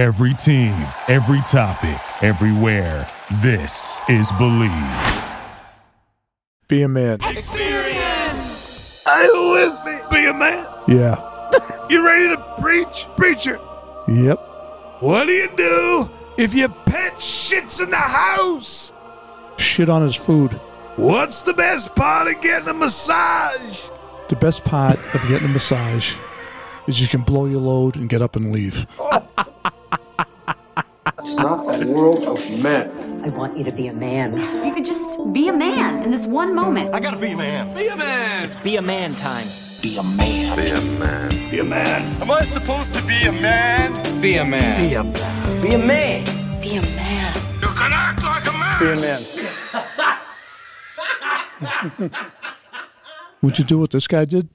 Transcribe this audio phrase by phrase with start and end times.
[0.00, 0.72] Every team,
[1.08, 3.06] every topic, everywhere.
[3.42, 5.24] This is Believe.
[6.68, 7.20] Be a man.
[7.20, 7.42] Are you
[9.50, 9.98] with me?
[10.10, 10.66] Be a man.
[10.88, 11.20] Yeah.
[11.90, 13.06] You ready to preach?
[13.18, 13.58] Preacher,
[14.08, 14.38] Yep.
[15.00, 16.08] what do you do
[16.38, 18.94] if your pet shits in the house?
[19.58, 20.52] Shit on his food.
[20.96, 23.86] What's the best part of getting a massage?
[24.30, 26.14] The best part of getting a massage
[26.86, 28.86] is you can blow your load and get up and leave.
[28.98, 29.26] Oh.
[31.22, 32.90] It's not a world of men.
[33.24, 34.38] I want you to be a man.
[34.64, 36.94] You could just be a man in this one moment.
[36.94, 37.76] I gotta be a man.
[37.76, 39.46] Be a man It's be a man time.
[39.82, 40.56] Be a man.
[40.56, 41.50] Be a man.
[41.50, 42.22] Be a man.
[42.22, 44.20] Am I supposed to be a man?
[44.22, 44.88] Be a man.
[44.88, 45.62] Be a man.
[45.62, 46.24] Be a man.
[46.60, 47.34] Be a man.
[47.60, 48.80] You can act like a man.
[48.80, 48.86] Be
[52.00, 52.10] a man.
[53.42, 54.48] Would you do what this guy did?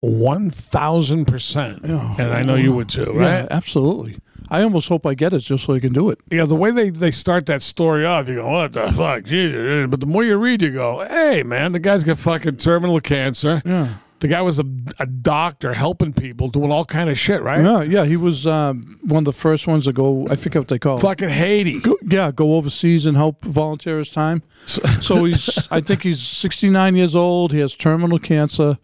[0.00, 2.14] One thousand percent, Yeah.
[2.18, 3.16] and I know you would too, right?
[3.40, 4.18] Yeah, absolutely.
[4.50, 6.18] I almost hope I get it just so I can do it.
[6.30, 9.88] Yeah, the way they, they start that story off, you go, "What the fuck?" Jesus.
[9.90, 13.62] But the more you read, you go, "Hey, man, the guy's got fucking terminal cancer.
[13.64, 13.94] Yeah.
[14.20, 14.64] The guy was a,
[14.98, 17.62] a doctor helping people, doing all kind of shit, right?
[17.62, 18.04] Yeah, yeah.
[18.06, 20.26] He was um, one of the first ones to go.
[20.30, 20.96] I forget what they call.
[20.96, 21.00] it.
[21.02, 21.80] Fucking Haiti.
[21.80, 24.42] Go, yeah, go overseas and help volunteer his time.
[24.66, 27.52] So he's, I think he's 69 years old.
[27.52, 28.78] He has terminal cancer.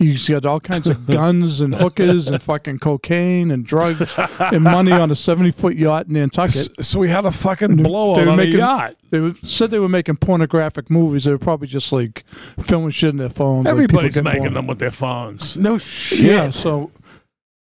[0.00, 4.90] He's got all kinds of guns and hookers and fucking cocaine and drugs and money
[4.90, 6.84] on a 70 foot yacht in Nantucket.
[6.84, 8.96] So we had a fucking blowout They were on making- a yacht.
[9.10, 11.22] They were, said they were making pornographic movies.
[11.24, 12.24] They were probably just like
[12.58, 13.66] filming shit in their phones.
[13.66, 14.54] like people Everybody's getting making born.
[14.54, 15.56] them with their phones.
[15.56, 16.18] No shit.
[16.20, 16.90] Yeah, so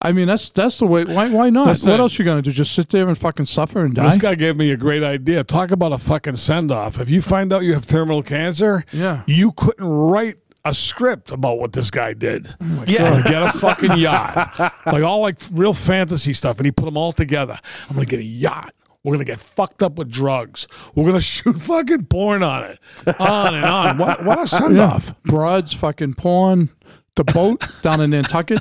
[0.00, 1.04] I mean that's that's the way.
[1.04, 1.66] Why why not?
[1.66, 1.90] Listen.
[1.90, 2.50] what else you gonna do?
[2.52, 4.08] Just sit there and fucking suffer and die?
[4.08, 5.44] This guy gave me a great idea.
[5.44, 6.98] Talk about a fucking send off.
[6.98, 9.22] If you find out you have terminal cancer, Yeah.
[9.26, 10.36] you couldn't write
[10.66, 12.54] a script about what this guy did.
[12.86, 13.22] Yeah.
[13.22, 17.12] get a fucking yacht, like all like real fantasy stuff, and he put them all
[17.12, 17.58] together.
[17.88, 18.74] I'm gonna get a yacht.
[19.02, 20.66] We're gonna get fucked up with drugs.
[20.94, 22.78] We're gonna shoot fucking porn on it,
[23.20, 23.98] on and on.
[23.98, 25.14] What, what a send off!
[25.22, 26.70] Broads, fucking porn,
[27.14, 28.60] the boat down in Nantucket.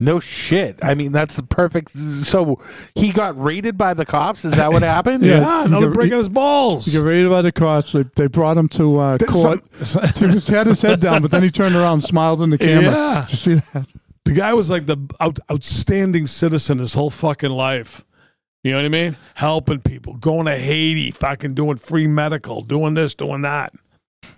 [0.00, 0.78] No shit.
[0.82, 1.90] I mean, that's the perfect.
[1.90, 2.58] So
[2.94, 4.44] he got raided by the cops.
[4.44, 5.24] Is that what happened?
[5.24, 5.40] Yeah.
[5.40, 6.86] Yeah, another You get- break in his balls.
[6.86, 7.92] He got raided by the cops.
[7.92, 9.62] They, they brought him to uh, court.
[9.86, 12.58] Some- he had his head down, but then he turned around and smiled in the
[12.58, 12.90] camera.
[12.90, 13.20] Yeah.
[13.26, 13.86] Did you see that?
[14.24, 18.04] The guy was like the out, outstanding citizen his whole fucking life.
[18.62, 19.16] You know what I mean?
[19.34, 23.74] Helping people, going to Haiti, fucking doing free medical, doing this, doing that.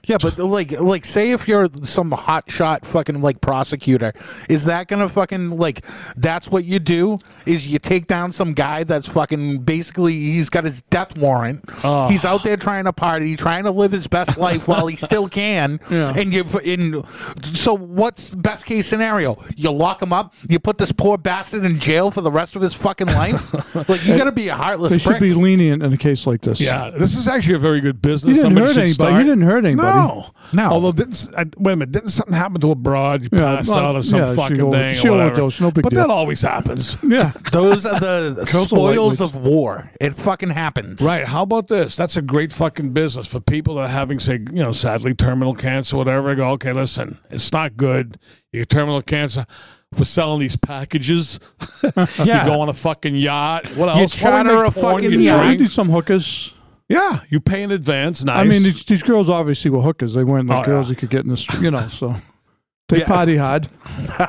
[0.05, 4.13] Yeah, but like, like, say if you're some hot shot fucking like prosecutor,
[4.49, 5.85] is that gonna fucking like?
[6.17, 7.19] That's what you do?
[7.45, 11.65] Is you take down some guy that's fucking basically he's got his death warrant.
[11.83, 12.07] Oh.
[12.09, 15.29] He's out there trying to party, trying to live his best life while he still
[15.29, 15.81] can.
[15.91, 16.13] Yeah.
[16.17, 17.03] And you, in
[17.43, 19.37] so what's the best case scenario?
[19.57, 20.35] You lock him up.
[20.49, 23.53] You put this poor bastard in jail for the rest of his fucking life.
[23.89, 24.91] like you gotta be a heartless.
[24.93, 26.61] They should be lenient in a case like this.
[26.61, 28.37] Yeah, this is actually a very good He business.
[28.37, 28.93] didn't Somebody hurt anybody.
[28.93, 29.13] start.
[29.15, 29.76] He didn't hurt anybody.
[29.77, 30.71] No, No.
[30.71, 33.23] Although didn't s- I, wait a minute, didn't something happen to a broad?
[33.25, 34.95] You Yeah, passed well, out or some yeah, she fucking over- thing.
[34.95, 35.31] she or whatever.
[35.31, 36.01] overdosed, no big but deal.
[36.03, 36.97] that always happens.
[37.05, 37.33] Yeah.
[37.53, 39.25] Those are the Girls are spoils lightweights.
[39.25, 39.91] of war.
[40.01, 41.01] It fucking happens.
[41.03, 41.25] Right.
[41.27, 41.97] How about this?
[41.97, 45.55] That's a great fucking business for people that are having, say, you know, sadly terminal
[45.55, 46.31] cancer, whatever.
[46.31, 48.19] I go, okay, listen, it's not good.
[48.53, 49.47] You get terminal cancer.
[49.97, 51.39] We're selling these packages.
[51.97, 52.45] Yeah.
[52.45, 53.67] You go on a fucking yacht.
[53.77, 54.21] What You else?
[54.23, 54.95] Why don't we charter make a porn?
[54.97, 55.39] fucking You yacht.
[55.41, 55.61] I drink?
[55.61, 56.53] need some hookers.
[56.89, 58.25] Yeah, you pay in advance.
[58.25, 58.37] Nice.
[58.39, 60.15] I mean, these, these girls obviously were hookers.
[60.15, 60.91] They weren't like Oh, girls yeah.
[60.91, 62.15] you could get in the, str- you know, so
[62.89, 63.69] they party hard.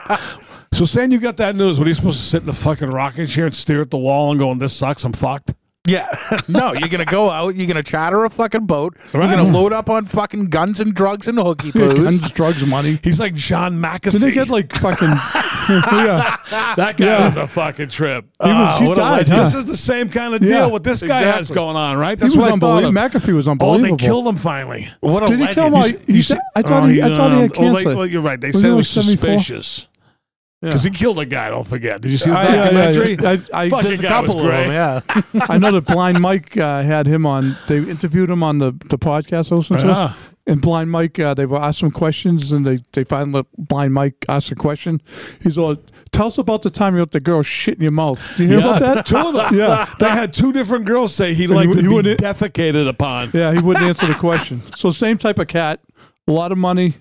[0.73, 2.90] so saying you got that news, what are you supposed to sit in the fucking
[2.90, 5.03] rocking chair and stare at the wall and going, "This sucks.
[5.03, 5.53] I'm fucked."
[5.88, 6.07] Yeah.
[6.50, 7.56] no, you're gonna go out.
[7.56, 8.97] You're gonna charter a fucking boat.
[9.13, 9.28] Right.
[9.29, 12.03] You're gonna load up on fucking guns and drugs and hooky poos.
[12.03, 13.00] Guns, drugs, money.
[13.03, 14.12] He's like John McAfee.
[14.12, 15.07] Did they get like fucking?
[15.70, 16.38] yeah,
[16.76, 17.26] that guy Yeah.
[17.28, 18.26] was a fucking trip.
[18.42, 18.80] he was.
[18.80, 19.18] He died.
[19.28, 19.30] legend.
[19.38, 19.44] huh?
[19.46, 22.18] This is the same kind of deal Yeah, what this guy has going on, right?
[22.18, 22.84] He That's was what I thought.
[22.84, 23.06] unbelievable.
[23.06, 23.12] Of.
[23.24, 23.68] McAfee was unbelievable.
[23.70, 23.98] Oh, unbelievable.
[23.98, 24.88] they killed him finally.
[25.02, 25.56] what a Did he legend.
[25.74, 25.92] kill him?
[25.92, 27.02] You- He you said- see- I thought oh, he.
[27.02, 27.96] I thought he had oh, they- cancer.
[27.98, 28.40] well, you're right.
[28.40, 29.28] They Was said he it was 74?
[29.40, 29.88] suspicious
[30.62, 30.70] Yeah.
[30.70, 31.50] because he killed a guy.
[31.50, 32.02] Don't forget.
[32.02, 33.14] Did you see the Uh, yeah, yeah, documentary?
[33.22, 33.30] yeah.
[33.54, 34.72] I, I, Fucking There's a couple of them.
[34.72, 35.02] Yeah.
[35.50, 37.58] I know that Blind Mike uh, had him on.
[37.68, 40.16] They interviewed him on the, the podcast I listened to.
[40.48, 40.54] Yeah.
[40.54, 44.26] And Blind Mike, uh, they've asked some questions, and they, they finally let Blind Mike
[44.30, 45.02] ask a question.
[45.42, 45.76] He's all,
[46.12, 48.50] "Tell us about the time you let the girl shit in your mouth." Do you
[48.50, 49.06] hear about that?
[49.06, 49.54] Two of them.
[49.56, 49.94] Yeah.
[50.00, 53.32] They had two different girls say he liked he to be defecated upon.
[53.34, 54.62] Yeah, he wouldn't answer the question.
[54.78, 55.82] So same type of cat,
[56.28, 56.96] a lot of money.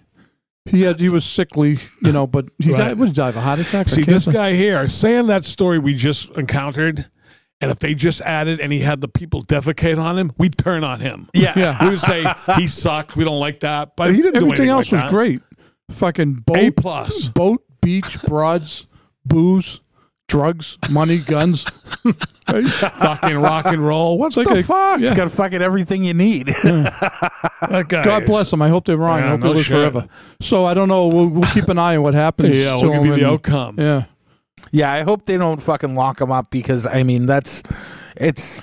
[0.68, 2.78] He had he was sickly, you know, but he Right.
[2.78, 2.98] died.
[2.98, 3.88] What did he die of a heart attack?
[3.88, 7.06] See, this guy here saying that story we just encountered,
[7.60, 10.84] and if they just added and he had the people defecate on him, we'd turn
[10.84, 11.28] on him.
[11.34, 11.52] Yeah.
[11.56, 11.78] Yeah.
[11.84, 12.24] We would say
[12.56, 13.16] he sucked.
[13.16, 15.10] We don't like that, but he didn't do Everything anything else like was that.
[15.10, 15.40] great.
[15.90, 17.28] Fucking boat, A plus.
[17.28, 18.86] boat, beach, broads,
[19.24, 19.80] booze,
[20.28, 21.64] drugs, money, guns.
[22.46, 24.18] Fucking rock and roll.
[24.18, 25.00] What's like the a- fuck?
[25.00, 26.48] It's got fucking everything you need.
[27.68, 28.62] That God is- bless him.
[28.62, 29.18] I hope they're wrong.
[29.18, 29.76] Yeah, I hope no they live shit.
[29.76, 30.08] forever.
[30.40, 31.08] So I don't know.
[31.08, 32.50] We'll, we'll keep an eye on what happens.
[32.54, 33.76] Yeah, to what could him be the outcome?
[33.78, 34.04] Yeah.
[34.76, 37.62] Yeah, I hope they don't fucking lock him up because I mean that's
[38.14, 38.62] it's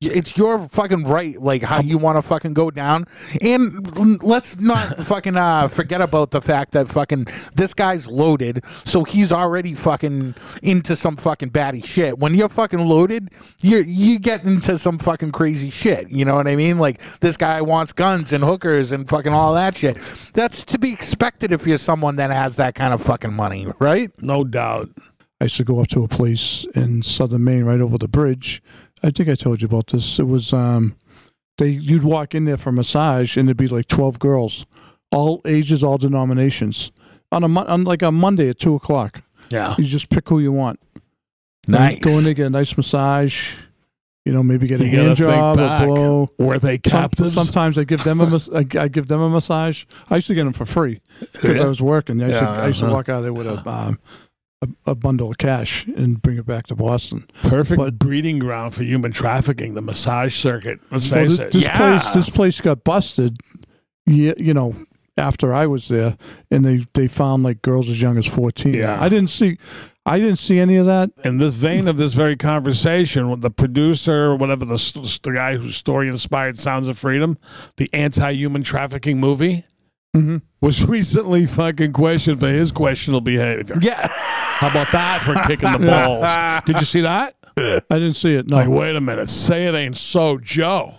[0.00, 3.06] it's your fucking right, like how you want to fucking go down.
[3.40, 7.26] And let's not fucking uh, forget about the fact that fucking
[7.56, 12.20] this guy's loaded, so he's already fucking into some fucking batty shit.
[12.20, 16.08] When you're fucking loaded, you you get into some fucking crazy shit.
[16.08, 16.78] You know what I mean?
[16.78, 19.96] Like this guy wants guns and hookers and fucking all that shit.
[20.34, 24.12] That's to be expected if you're someone that has that kind of fucking money, right?
[24.22, 24.90] No doubt.
[25.40, 28.62] I used to go up to a place in southern Maine, right over the bridge.
[29.02, 30.18] I think I told you about this.
[30.18, 30.96] It was um,
[31.58, 34.66] they you'd walk in there for a massage, and it'd be like twelve girls,
[35.12, 36.90] all ages, all denominations,
[37.30, 39.22] on a on like a Monday at two o'clock.
[39.50, 39.74] Yeah.
[39.78, 40.80] You just pick who you want.
[41.68, 42.00] Nice.
[42.00, 43.54] Go in there, get a nice massage.
[44.24, 46.30] You know, maybe get a You hand think job, a blow.
[46.38, 49.86] Were they Some- sometimes I give them a mas- I, I give them a massage.
[50.10, 51.00] I used to get them for free
[51.32, 52.22] because I was working.
[52.22, 52.92] I used, to, I used uh-huh.
[52.92, 53.98] walk out there with a, um,
[54.62, 57.26] a a bundle of cash and bring it back to Boston.
[57.44, 60.80] Perfect But- breeding ground for human trafficking, the massage circuit.
[60.90, 61.52] Let's Well, face thi- it.
[61.52, 61.76] this Yeah.
[61.76, 63.36] place this place got busted.
[64.06, 64.74] Yeah, you know,
[65.16, 66.16] after I was there,
[66.50, 68.72] and they they found like girls as young as fourteen.
[68.74, 68.98] Yeah.
[69.00, 69.58] I didn't see,
[70.06, 71.10] I didn't see any of that.
[71.24, 74.76] in this vein of this very conversation, the producer, whatever the,
[75.22, 77.36] the guy whose story inspired Sounds of Freedom,
[77.76, 79.64] the anti-human trafficking movie,
[80.16, 80.40] Mhm.
[80.62, 83.78] was recently fucking questioned for his questionable behavior.
[83.82, 84.08] Yeah.
[84.58, 86.64] How about that for kicking the balls?
[86.66, 87.34] Did you see that?
[87.56, 88.48] I didn't see it.
[88.50, 90.94] No, Like, wait a minute, say it ain't so, Joe.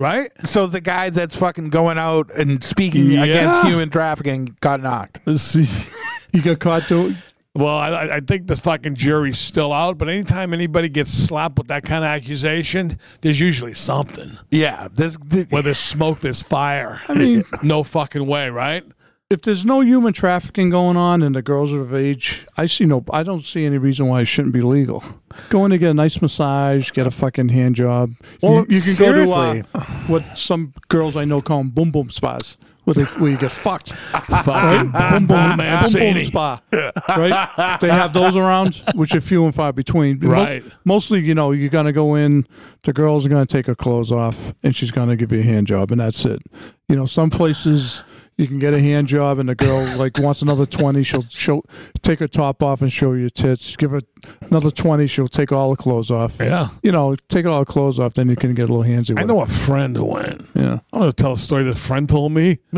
[0.00, 0.30] Right?
[0.44, 3.24] So the guy that's fucking going out and speaking Yeah.
[3.24, 5.20] against human trafficking got knocked.
[6.32, 7.16] you got caught doing.
[7.54, 11.56] Well, I- I, I think the fucking jury's still out, but anytime anybody gets slapped
[11.58, 14.38] with that kind of accusation, there's usually something.
[14.50, 14.88] Yeah.
[14.92, 17.00] This, this Where there's smoke, there's fire.
[17.08, 18.84] I mean, No fucking way, right?
[19.32, 22.84] If there's no human trafficking going on and the girls are of age, I see
[22.84, 23.02] no.
[23.10, 25.02] I don't see any reason why it shouldn't be legal.
[25.48, 28.12] Go in to get a nice massage, get a fucking hand job.
[28.42, 29.62] Well, you, you can go to uh,
[30.06, 33.50] what some girls I know call them boom boom spas, where they where you get
[33.50, 33.92] fucked.
[33.92, 36.60] Fucking boom boom boom boom spa,
[37.08, 37.78] right?
[37.80, 40.18] They have those around, which are few and far between.
[40.20, 40.62] Right.
[40.84, 42.46] mostly, you know, you're gonna go in.
[42.82, 45.68] The girls are gonna take her clothes off, and she's gonna give you a hand
[45.68, 46.42] job, and that's it.
[46.88, 48.02] You know, some places
[48.36, 51.02] you can get a hand job, and the girl like wants another twenty.
[51.02, 51.62] She'll show
[52.02, 53.76] take her top off and show you your tits.
[53.76, 54.00] Give her
[54.42, 55.06] another twenty.
[55.06, 56.36] She'll take all the clothes off.
[56.40, 56.68] Yeah.
[56.82, 59.10] You know, take all the clothes off, then you can get a little handsy.
[59.10, 60.42] With I know a friend who went.
[60.54, 60.80] Yeah.
[60.92, 62.58] I'm going to tell a story this friend told me.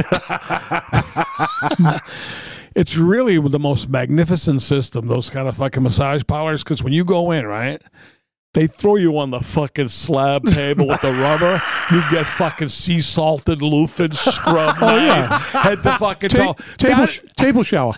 [2.74, 7.04] it's really the most magnificent system, those kind of fucking massage parlors, because when you
[7.04, 7.80] go in, right,
[8.54, 11.60] they throw you on the fucking slab table with the rubber.
[11.90, 15.38] You get fucking sea salted, loofed, scrubbed, Oh, yeah.
[15.40, 17.92] head to fucking Ta- table That, sh- table shower.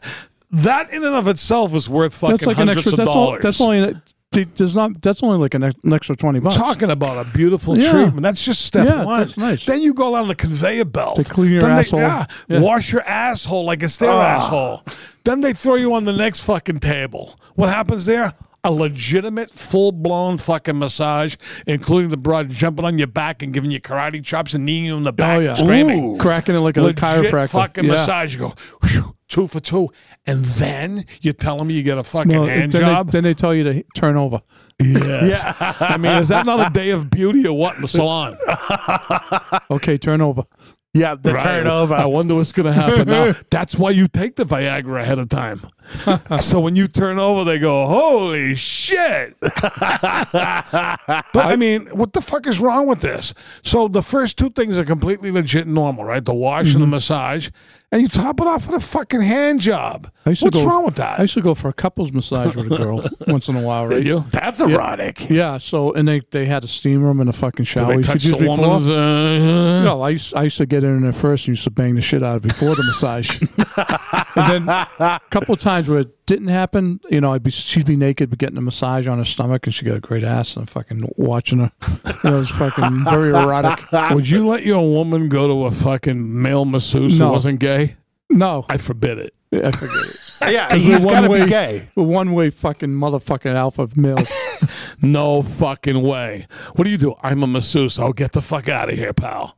[0.51, 2.93] that in and of itself is worth fucking That's like an hundreds extra.
[2.93, 3.37] of That's, dollars.
[3.37, 3.95] all, that's only.
[4.57, 5.01] There's not.
[5.01, 6.57] That's only like an, an extra twenty bucks.
[6.57, 7.91] talking about a beautiful Yeah.
[7.93, 8.23] treatment.
[8.23, 9.21] That's just step Yeah, one.
[9.21, 9.65] that's nice.
[9.65, 11.17] Then you go down the conveyor belt.
[11.17, 12.01] They clean your then asshole.
[12.01, 12.61] They, yeah, Yeah.
[12.61, 14.37] wash your asshole like it's their Ah.
[14.37, 14.83] asshole.
[15.25, 17.39] Then they throw you on the next fucking table.
[17.55, 18.35] What happens there?
[18.67, 21.37] A legitimate, full blown fucking massage,
[21.67, 24.97] including the broad jumping on your back and giving you karate chops and kneeing you
[24.97, 26.19] in the oh, back, Oh yeah, screaming.
[26.19, 27.51] cracking it like a Legit chiropractor.
[27.51, 27.93] fucking yeah.
[27.93, 28.35] massage.
[28.35, 29.91] You go whew, two for two,
[30.27, 33.07] and then you tell them you get a fucking No, hand then, job.
[33.07, 34.43] They, then they tell you to turn over.
[34.81, 35.43] yes.
[35.81, 38.37] I mean, is that not a day of beauty or what in the salon?
[39.71, 40.45] Okay, turn over.
[40.97, 41.43] Yeah, the Right.
[41.43, 41.95] turnover.
[41.95, 43.35] I wonder what's going to happen now.
[43.51, 45.61] That's why you take the Viagra ahead of time.
[46.41, 49.53] so when you turn over, they go, "Holy shit!" but
[51.35, 53.35] I mean, what the fuck is wrong with this?
[53.63, 56.25] So the first two things are completely legit and normal, right?
[56.25, 56.91] The wash and the mm-hmm.
[56.93, 57.51] massage,
[57.93, 60.11] and you top it off with a fucking hand job.
[60.25, 61.19] I used to What's go- wrong with that?
[61.19, 63.87] I used to go for a couples massage with a girl once in a while,
[63.87, 64.05] right?
[64.05, 64.25] You?
[64.33, 65.31] That's erotic.
[65.31, 65.59] Yeah.
[65.59, 67.95] So and they they had a steam room and a fucking shower.
[67.97, 68.87] Did they you touch the woman's?
[68.97, 71.95] Uh, No, I used, I used to get in there first and used to bang
[71.95, 73.41] the shit out of before the massage.
[74.37, 77.87] and then a couple of times where it didn't happen, you know, I'd be she'd
[77.87, 80.55] be naked but getting a massage on her stomach and she got a great ass
[80.55, 81.73] and I'm fucking watching her.
[82.25, 83.91] You know, it was fucking very erotic.
[84.13, 87.27] Would you let your woman go to a fucking male masseuse No.
[87.29, 87.97] who wasn't gay?
[88.31, 89.35] No, I forbid it.
[89.53, 90.21] I forget it.
[90.53, 91.89] Yeah, We're he's one got to way- be gay.
[91.95, 94.31] One way fucking motherfucking alpha males.
[95.03, 96.47] No fucking way.
[96.75, 97.15] What do you do?
[97.23, 97.99] I'm a masseuse.
[97.99, 99.57] I'll get the fuck out of here, pal.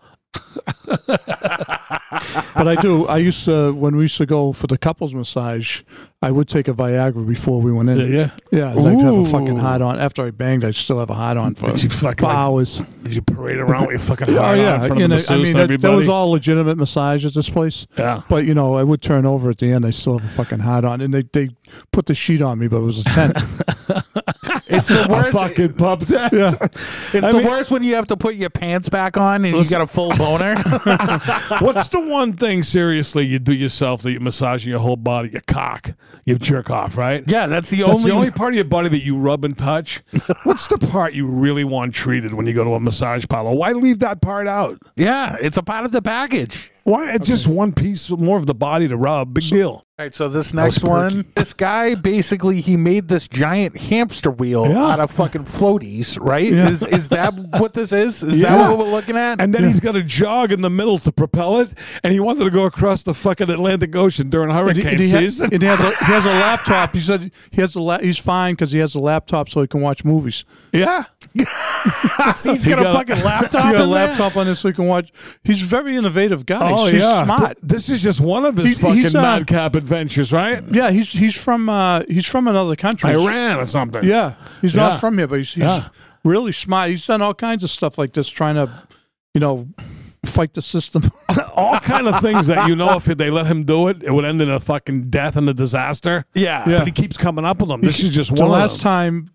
[2.59, 3.07] But I do.
[3.07, 5.83] I used to when we used to go for the couples massage.
[6.21, 8.13] I would take a Viagra before we went in.
[8.13, 8.31] Yeah.
[8.51, 8.71] yeah.
[8.71, 10.01] I'd like to have a fucking hot on.
[10.01, 12.79] After I banged, I still have a hot on for, you fucking, like, hours.
[13.05, 15.11] Did you parade around with your fucking Oh heart on in yeah, front you of
[15.11, 17.87] know, the I mean masseuse that, and that was all legitimate massage at this place.
[17.97, 18.23] Yeah.
[18.29, 19.87] But you know, I would turn over at the end.
[19.87, 21.51] I still have a fucking hot on, and they they
[21.93, 23.37] put the sheet on me, but it was a tent.
[24.69, 25.33] It's the worst.
[25.33, 25.69] fucking
[26.09, 26.33] that.
[26.33, 26.55] yeah.
[27.15, 29.57] It's I the mean- worst when you have to put your pants back on and
[29.57, 30.55] you got a full boner.
[31.61, 35.43] What's the one thing seriously you do yourself that you're massaging your whole body, your
[35.47, 35.93] cock,
[36.25, 37.25] you jerk off, right?
[37.27, 38.11] yeah, that's the That's only.
[38.11, 40.03] the only part of your body that you rub and touch.
[40.45, 43.53] What's the part you really want treated when you go to a massage parlor?
[43.55, 44.79] Why leave that part out?
[44.97, 46.71] yeah, it's a part of the package.
[46.89, 49.35] Why it's just one piece more of the body to rub?
[49.35, 49.83] Big deal.
[49.99, 54.65] All right, so this next one, this guy basically he made this giant hamster wheel
[54.69, 54.87] Yeah.
[54.93, 56.47] out of fucking floaties, right?
[56.47, 58.23] Is is that what this is?
[58.23, 58.57] Is Yeah.
[58.57, 59.41] that what we're looking at?
[59.41, 61.71] And then he's got a jog in the middle to propel it,
[62.05, 65.11] and he wanted to go across the fucking Atlantic Ocean during And hurricane and he
[65.11, 65.51] ha- season.
[65.53, 66.93] and he has a he has a laptop.
[66.95, 69.67] He said he has a la- he's fine because he has a laptop so he
[69.67, 70.45] can watch movies.
[70.73, 71.05] yeah.
[71.35, 73.67] he's he got a got a- fucking laptop.
[73.67, 75.11] He got a laptop on this so he can watch.
[75.43, 76.71] He's a very innovative guy.
[76.73, 77.41] Oh he's yeah, smart.
[77.41, 80.63] Th- this is just one of his He- fucking he's, uh, madcap adventures, right?
[80.71, 83.11] Yeah, he's he's from uh, he's from another country.
[83.11, 84.05] Iran or something.
[84.05, 84.89] Yeah, he's Yeah.
[84.89, 85.89] not from here, but he's, he's Yeah.
[86.25, 86.91] really smart.
[86.91, 88.71] He's done all kinds of stuff like this, trying to,
[89.35, 89.69] you know,
[90.25, 91.11] fight the system.
[91.55, 94.25] all kind of things that you know if they let him do it, it would
[94.25, 96.25] end in a fucking death and a disaster.
[96.35, 96.69] Yeah.
[96.69, 96.79] Yeah.
[96.79, 97.81] But he keeps coming up with them.
[97.81, 98.83] This is just the one last of them.
[98.85, 99.31] time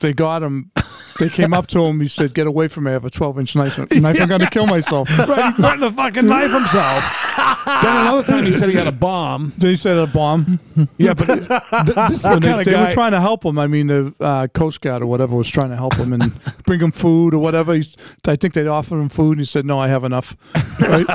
[0.00, 0.70] they got him,
[1.18, 2.00] they came up to him.
[2.00, 2.90] He said, "Get away from me!
[2.90, 3.78] I have a 12 inch knife.
[3.78, 7.04] knife I'm going to kill myself." Right, he threatened to fucking knife himself.
[7.82, 9.52] then another time he said he had a bomb.
[9.58, 10.58] Then he said a bomb.
[10.96, 11.38] Yeah, but th-
[12.08, 12.86] this is the And they, kind of they guy.
[12.88, 13.58] were trying to help him.
[13.58, 16.32] I mean, the uh, Coast Guard or whatever was trying to help him and
[16.66, 17.74] bring him food or whatever.
[17.74, 17.96] He's,
[18.26, 20.36] I think they'd offered him food, and he said, "No, I have enough."
[20.80, 21.06] Right?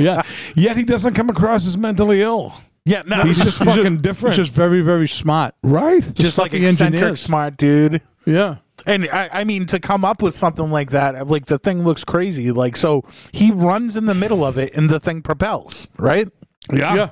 [0.00, 0.22] yeah,
[0.54, 2.52] yet he doesn't come across as mentally ill.
[2.84, 5.56] Yeah, no, He's just fucking different, He's just very, very smart.
[5.64, 6.02] right?
[6.14, 7.20] just like fucking eccentric, engineers.
[7.20, 8.00] smart dude.
[8.24, 8.56] Yeah.
[8.86, 12.04] And I, I mean, to come up with something like that, like the thing looks
[12.04, 12.52] crazy.
[12.52, 13.02] Like, so
[13.32, 16.28] he runs in the middle of it, and the thing propels, right?
[16.72, 16.94] Yeah.
[16.94, 17.10] Yeah.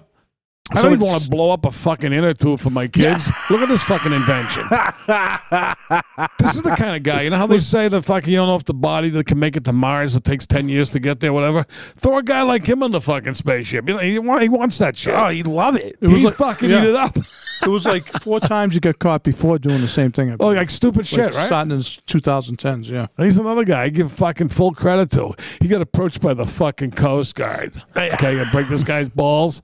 [0.71, 3.29] I So don't even want to blow up a fucking inner tube for my kids.
[3.51, 4.63] Look at this fucking invention.
[6.39, 7.23] this is the kind of guy.
[7.23, 9.39] You know how they say the fucking you don't know if the body that can
[9.39, 11.67] make it to Mars it takes ten years to get there, whatever.
[11.99, 13.87] Throw a guy like him on the fucking spaceship.
[13.89, 15.15] You know, he, he wants that shit.
[15.15, 15.97] Oh, he'd love it.
[16.01, 16.83] It he like- fucking yeah.
[16.83, 17.19] eat it up.
[17.63, 20.35] It was like four times he got caught before doing the same thing.
[20.41, 21.47] Oh, like stupid Like shit, right?
[21.47, 23.07] Starting in the 2010s, yeah.
[23.17, 25.35] He's another guy I give fucking full credit to.
[25.61, 27.83] He got approached by the fucking Coast Guard.
[27.97, 29.63] Okay, you break this guy's balls.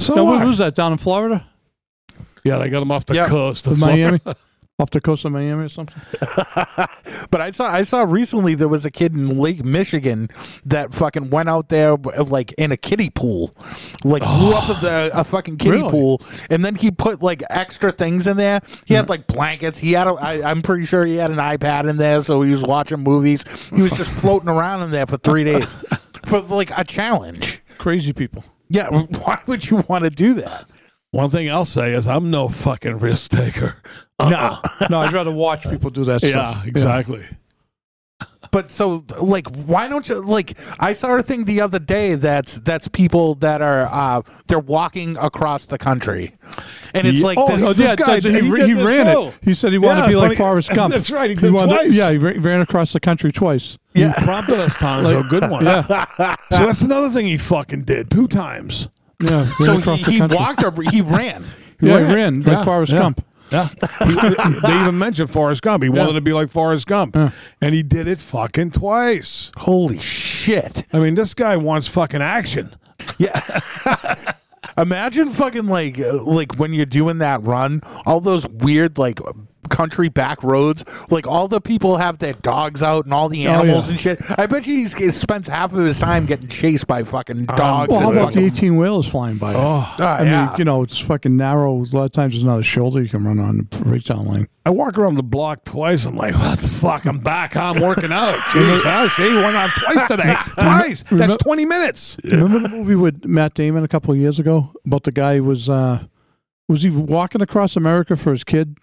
[0.00, 0.46] So Now, what?
[0.46, 0.74] was that?
[0.74, 1.46] Down in Florida?
[2.44, 3.28] yeah, they got him off the Yeah.
[3.28, 4.20] coast of Miami?
[4.78, 6.00] Off the coast of Miami or something?
[7.30, 10.30] But I saw I saw recently there was a kid in Lake Michigan
[10.64, 13.52] that fucking went out there uh, like in a kiddie pool,
[14.04, 15.90] like blew up the, a fucking kiddie Really?
[15.90, 18.62] pool, and then he put like extra things in there.
[18.86, 19.10] He had mm.
[19.10, 19.78] like blankets.
[19.78, 22.50] He had a, I, I'm pretty sure he had an iPad in there, so he
[22.50, 23.44] was watching movies.
[23.68, 25.76] He was just floating around in there for three days
[26.24, 27.60] for like a challenge.
[27.76, 28.44] Crazy people.
[28.70, 30.66] Yeah, why would you want to do that?
[31.10, 33.76] One thing I'll say is I'm no fucking risk taker.
[34.20, 34.30] Uh-uh.
[34.30, 36.30] No, no, I'd rather watch people do that stuff.
[36.30, 36.66] Yeah, stuff.
[36.66, 37.24] exactly.
[38.52, 42.58] But so like why don't you like I saw a thing the other day that's
[42.60, 46.32] that's people that are uh they're walking across the country.
[46.92, 47.24] And it's Yeah.
[47.26, 49.22] like Oh, this, oh, Yeah, this guy, he, he he, did this ran too.
[49.28, 49.34] it.
[49.42, 50.92] He said he wanted Yeah, to be like funny- Forrest Gump.
[50.94, 51.94] That's right, he did wanted twice.
[51.94, 53.78] yeah, he ran, ran across the country twice.
[53.94, 55.04] You prompted us, Tom.
[55.04, 55.64] so good one.
[55.64, 56.04] Yeah,
[56.50, 58.88] So that's another thing he fucking did two times.
[59.22, 59.44] yeah.
[59.58, 61.44] So he, he walked or he ran.
[61.82, 62.06] Yeah, ran.
[62.08, 62.98] he ran like Yeah, Forrest yeah.
[62.98, 63.24] Gump.
[63.50, 63.68] Yeah.
[64.62, 65.82] They even mentioned Forrest Gump.
[65.82, 67.16] He wanted to be like Forrest Gump.
[67.16, 69.50] And he did it fucking twice.
[69.56, 70.84] Holy shit.
[70.92, 72.74] I mean, this guy wants fucking action.
[73.18, 73.60] Yeah.
[74.78, 79.18] Imagine fucking like uh, like when you're doing that run, all those weird like
[79.70, 83.86] country back roads, like all the people have their dogs out and all the animals
[83.86, 83.90] yeah.
[83.92, 84.38] and shit.
[84.38, 87.90] I bet you he spends half of his time getting chased by fucking dogs.
[87.90, 89.54] Well, how and about the 18 wheelers flying by?
[89.54, 90.46] Oh, Ah, I yeah.
[90.46, 91.74] mean, you know, it's fucking narrow.
[91.76, 94.26] A lot of times there's not a shoulder you can run on the right down
[94.26, 94.48] lane.
[94.66, 96.04] I walk around the block twice.
[96.04, 97.06] I'm like, what the fuck?
[97.06, 97.56] I'm back.
[97.56, 98.34] I'm working out.
[98.52, 99.34] Jeez, I see.
[99.34, 100.36] Went on twice today.
[100.54, 101.04] Twice.
[101.10, 102.18] That's 20 minutes.
[102.24, 105.44] Remember the movie with Matt Damon a couple of years ago about the guy who
[105.44, 106.04] was uh
[106.68, 108.76] was he walking across America for his kid?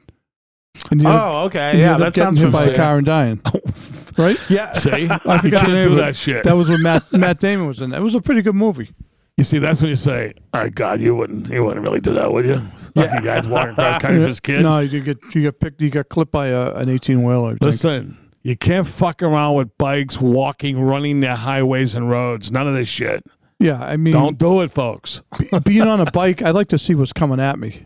[0.91, 1.73] And he ended- Oh, okay.
[1.73, 3.41] he Yeah, ended up that sounds getting hit by a car and dying.
[4.17, 4.37] right?
[4.49, 4.73] Yeah.
[4.73, 4.89] See?
[4.91, 5.95] I you forgot the can't do it.
[6.01, 6.43] that shit.
[6.43, 7.93] That was when Matt Matt Damon was in.
[7.93, 7.97] it.
[7.97, 8.89] It was a pretty good movie.
[9.37, 12.11] You see, that's when you say, "All right, God, you wouldn't, you wouldn't really do
[12.15, 12.59] that, would you?"
[12.95, 14.63] Lucky guys walking across country for his kid.
[14.63, 15.79] No, you get he got picked.
[15.79, 17.55] you got clipped by a, an 18 wheeler.
[17.61, 22.51] Listen, You can't fuck around with bikes, walking, running the highways and roads.
[22.51, 23.23] None of this shit.
[23.59, 25.21] Yeah, I mean, Don't do it, folks.
[25.63, 27.85] being on a bike, I'd like to see what's coming at me.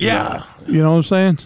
[0.00, 0.42] Yeah.
[0.66, 1.38] You know what I'm saying?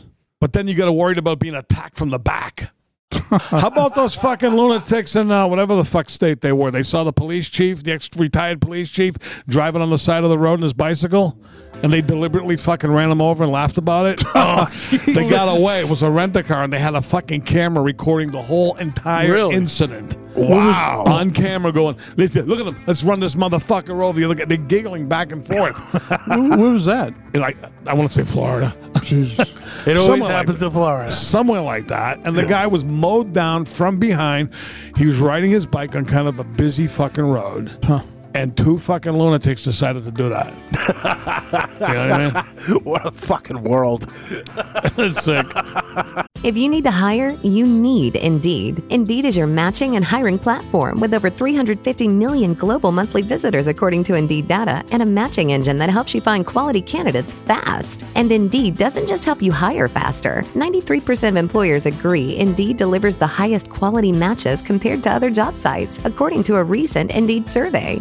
[0.43, 2.73] But then you got to worry about being attacked from the back.
[3.13, 6.73] How about those fucking lunatics in uh, whatever the fuck state they were?
[6.73, 9.15] They saw the police chief, the ex-retired police chief,
[9.47, 11.39] driving on the side of the road in his bicycle,
[11.83, 14.23] and they deliberately fucking ran him over and laughed about it.
[14.35, 14.65] Oh,
[15.07, 15.81] they got away.
[15.81, 19.33] It was a rent car, and they had a fucking camera recording the whole entire
[19.33, 19.55] Really?
[19.55, 20.17] incident.
[20.35, 21.05] Wow!
[21.07, 22.81] On camera, going, listen, look at them.
[22.87, 24.19] Let's run this motherfucker over.
[24.19, 25.77] You look at they're giggling back and forth.
[26.29, 27.13] Where, where was that?
[27.35, 28.75] like I want to say Florida.
[29.85, 30.67] It always Somewhere happens that.
[30.67, 31.11] in Florida.
[31.11, 32.21] somewhere like that.
[32.25, 34.51] And the guy was mowed down from behind.
[34.97, 37.77] He was riding his bike on kind of a busy fucking road.
[38.35, 40.55] And two fucking lunatics decided to do that.
[41.81, 44.11] you know what I what a fucking world.
[44.97, 45.13] mean?
[45.13, 45.47] Sick.
[46.45, 48.83] If you need to hire, you need Indeed.
[48.91, 54.03] Indeed is your matching and hiring platform with over 350 million global monthly visitors, according
[54.05, 58.05] to Indeed data, and a matching engine that helps you find quality candidates fast.
[58.17, 60.43] And Indeed doesn't just help you hire faster.
[60.55, 66.05] 93% of employers agree Indeed delivers the highest quality matches compared to other job sites,
[66.05, 68.01] according to a recent Indeed survey.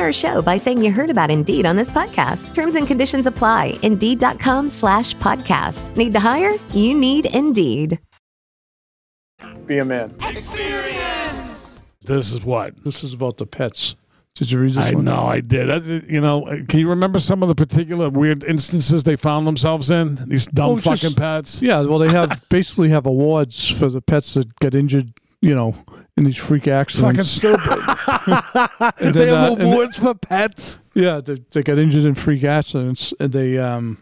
[0.00, 2.54] our show by saying you heard about Indeed on this podcast.
[2.54, 3.78] Terms and conditions apply.
[3.82, 5.94] Indeed.com slash podcast.
[5.96, 6.54] Need to hire?
[6.72, 7.98] You need Indeed.
[9.66, 10.14] Be a man.
[12.02, 12.82] This is what?
[12.84, 13.96] This is about the pets.
[14.34, 15.04] Did you read this I one?
[15.04, 15.68] know I did.
[15.68, 19.90] That- you know, can you remember some of the particular weird instances they found themselves
[19.90, 20.16] in?
[20.26, 21.62] These dumb Oh, it's just- fucking pets.
[21.62, 25.12] Yeah, well, they have basically have awards for the pets that get injured.
[25.40, 25.76] You know,
[26.16, 27.38] in these freak accidents.
[27.38, 27.62] Fucking accidents.
[27.62, 28.90] stupid.
[29.04, 30.80] And they then, have uh, and- awards for pets.
[30.94, 33.98] Yeah, they, they get injured in freak accidents, and they um,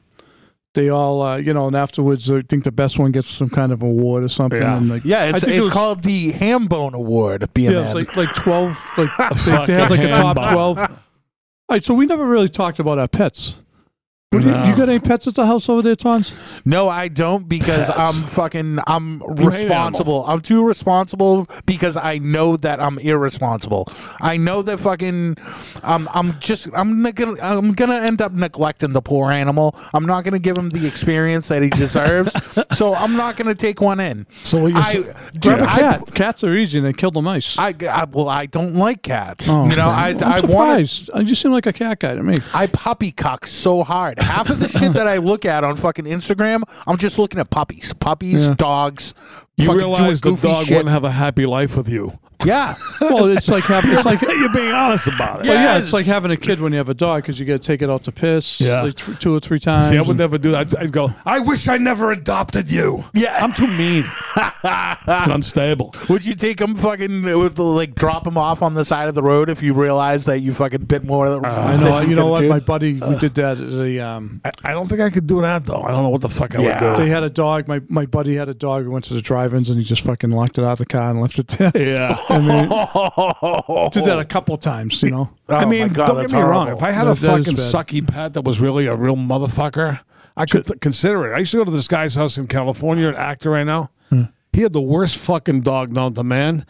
[0.75, 3.73] they all uh, you know, and afterwards, I think the best one gets some kind
[3.73, 4.61] of award or something.
[4.61, 4.77] Yeah.
[4.77, 7.53] And like, Yeah, I it's think it it's was- called the Hambone Award.
[7.55, 8.77] Be a Yeah, it's like like twelve.
[8.99, 9.09] Like
[9.47, 10.53] they, they had like a top handball.
[10.75, 10.79] twelve.
[10.79, 10.89] All
[11.77, 13.57] right, so we never really talked about our pets.
[14.33, 16.33] What you, you got any pets at the house over there, Tons?
[16.65, 17.99] No, I don't because Pets.
[17.99, 20.25] I'm fucking I'm responsible.
[20.27, 23.89] I'm too responsible because I know that I'm irresponsible.
[24.21, 25.37] I know that fucking
[25.83, 29.77] um, I'm just I'm not gonna I'm gonna end up neglecting the poor animal.
[29.93, 32.33] I'm not gonna give him the experience that he deserves.
[32.77, 34.27] so I'm not gonna take one in.
[34.45, 36.15] So what you I, s- dude, Grab a I- cat.
[36.15, 37.59] Cats are easy, and they kill the mice.
[37.59, 39.47] I, I well, I don't like cats.
[39.49, 39.89] Oh, you know.
[39.89, 41.11] I I'm I want surprised.
[41.29, 42.37] You seem like a cat guy to me.
[42.55, 44.19] I puppy cock so hard.
[44.23, 47.51] Half of the shit that I look at on fucking Instagram, I'm just looking at
[47.51, 48.55] puppies, puppies, Yeah.
[48.57, 49.15] dogs.
[49.57, 50.77] you realize the dog shit.
[50.77, 52.19] wouldn't have a happy life with you.
[52.45, 55.49] Yeah, Well, it's like having it's like You're being honest about it.
[55.49, 57.61] Well, yeah, it's like having a kid when you have a dog because you got
[57.61, 58.61] to take it out to piss.
[58.61, 58.83] Yeah.
[58.83, 59.89] like th- two or three times.
[59.89, 60.77] See, I would never do that.
[60.79, 63.05] I'd go, I wish I never adopted you.
[63.15, 63.39] Yeah.
[63.41, 64.05] I'm too mean
[64.65, 65.95] and unstable.
[66.09, 69.15] Would you take them fucking with the, like drop them off on the side of
[69.15, 71.29] the road if you realize that you fucking bit more?
[71.31, 72.01] Than, I know.
[72.01, 72.41] You know what?
[72.41, 73.59] could My buddy, we did that.
[73.59, 75.83] At a, um, I, I don't think I could do that, though.
[75.83, 76.91] I don't know what the fuck I Yeah.
[76.97, 77.69] would they had a dog.
[77.69, 78.85] My my buddy had a dog.
[78.85, 81.11] We went to the drive-ins and he just fucking locked it out of the car
[81.11, 81.73] and left it there.
[81.75, 82.17] Yeah.
[82.33, 85.03] I mean, did that a couple times.
[85.03, 85.31] You know.
[85.49, 86.69] Oh I mean, God, don't get me wrong.
[86.69, 90.01] If I had That- a fucking sucky pet that was really a real motherfucker,
[90.37, 91.37] I could th- consider it.
[91.37, 93.91] I used to go to this guy's house in California, an actor right now.
[94.11, 94.23] Hmm.
[94.53, 96.67] He had the worst fucking dog known to man.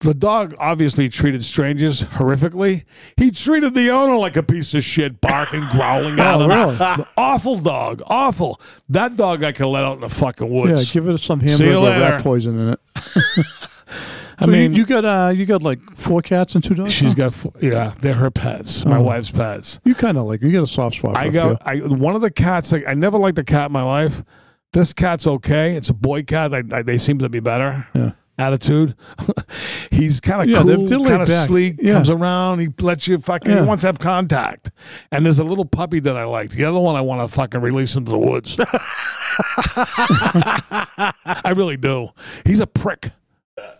[0.00, 2.84] The dog obviously treated strangers horrifically.
[3.16, 6.48] He treated the owner like a piece of shit, barking, growling at Oh, him.
[6.50, 7.04] really?
[7.16, 8.60] Awful dog, awful.
[8.90, 10.94] That dog I could let out in the fucking woods.
[10.94, 12.80] Yeah, give it some See you hamburger with rat poison in it.
[14.40, 16.92] I So mean, you, you got uh, you got like four cats and two dogs.
[16.92, 17.14] she's huh?
[17.14, 19.02] got, f- yeah, they're her pets, my Oh.
[19.02, 19.80] wife's pets.
[19.84, 21.14] You kind of like you got a soft spot.
[21.14, 21.60] For I got.
[21.66, 22.70] I one of the cats.
[22.72, 24.22] Like, I never liked a cat in my life.
[24.72, 25.74] This cat's okay.
[25.76, 26.54] It's a boy cat.
[26.54, 27.86] I, I, they seem to be better.
[27.94, 28.12] Yeah.
[28.40, 28.94] Attitude.
[29.90, 31.76] He's kind of Yeah, cool, kind of sleek.
[31.80, 31.94] Yeah.
[31.94, 32.60] Comes around.
[32.60, 33.50] He lets you fucking.
[33.50, 33.62] Yeah.
[33.62, 34.70] He wants to have contact.
[35.10, 36.52] And there's a little puppy that I liked.
[36.52, 38.56] The other one I want to fucking release into the woods.
[40.20, 42.10] I really do.
[42.44, 43.10] He's a prick.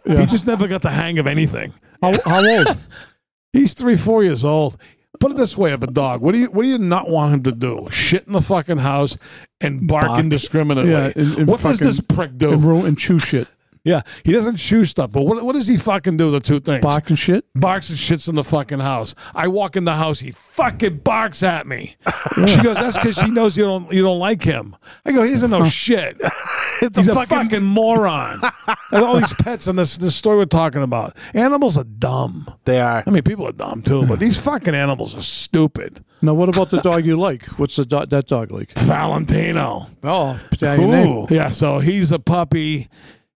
[0.06, 0.20] Yeah.
[0.20, 1.72] He just never got the hang of anything.
[2.02, 2.76] How, how old?
[3.52, 4.78] He's three, four years old.
[5.20, 6.20] Put it this way of a dog.
[6.20, 7.88] What do you what do you not want him to do?
[7.90, 9.16] Shit in the fucking house
[9.60, 10.20] and bark, Bark.
[10.20, 10.92] indiscriminately.
[10.92, 12.52] Yeah, and- and what does this prick do?
[12.52, 13.50] and, and chew shit.
[13.84, 15.12] Yeah, he doesn't chew stuff.
[15.12, 16.30] But what what does he fucking do?
[16.30, 16.82] The two things.
[16.82, 17.44] Bark and shit.
[17.54, 19.14] barks and shits in the fucking house.
[19.34, 21.96] I walk in the house, he fucking barks at me.
[22.46, 25.32] She goes, "That's because she knows you don't you don't like him." I go, "He
[25.32, 25.70] doesn't know uh-huh.
[25.70, 26.22] shit.
[26.94, 28.40] He's a fucking, moron."
[28.92, 32.52] and all these pets in this this story we're talking about, animals are dumb.
[32.64, 33.02] They are.
[33.04, 36.04] I mean, people are dumb too, but these fucking animals are stupid.
[36.20, 37.44] Now, what about the dog you like?
[37.58, 38.76] What's the do- that dog like?
[38.78, 39.86] Valentino.
[40.02, 41.26] Oh, name.
[41.30, 42.88] Yeah, so he's a puppy.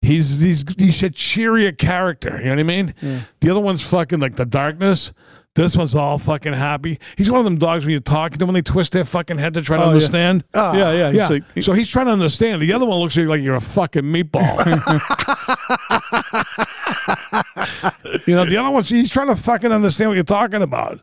[0.02, 2.36] He's he's he's a cheerier character.
[2.38, 2.94] You know what I mean?
[3.40, 5.12] The other one's fucking like the darkness.
[5.54, 6.98] This one's all fucking happy.
[7.18, 9.36] He's one of them dogs when you talk to them when they twist their fucking
[9.36, 9.92] head to try to Oh, yeah.
[9.92, 10.44] understand.
[10.54, 11.08] Ah, yeah, yeah.
[11.10, 11.28] He's Yeah.
[11.28, 12.62] like, so he's trying to understand.
[12.62, 14.56] The other one looks at you like you're a fucking meatball.
[18.26, 21.00] you know, the other one, he's trying to fucking understand what you're talking about.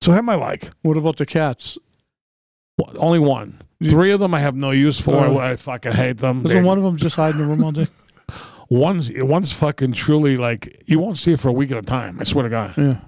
[0.00, 0.70] So him I like.
[0.82, 1.78] what about the cats?
[2.96, 3.60] Only one.
[3.88, 5.14] Three of them I have no use for.
[5.14, 5.38] Oh.
[5.38, 6.38] I fucking hate them.
[6.44, 7.86] Isn't They're- one of them just hiding in the room all day?
[8.68, 12.18] One's one's fucking truly like you won't see it for a week at a time.
[12.20, 12.74] I swear to God.
[12.76, 13.00] Yeah.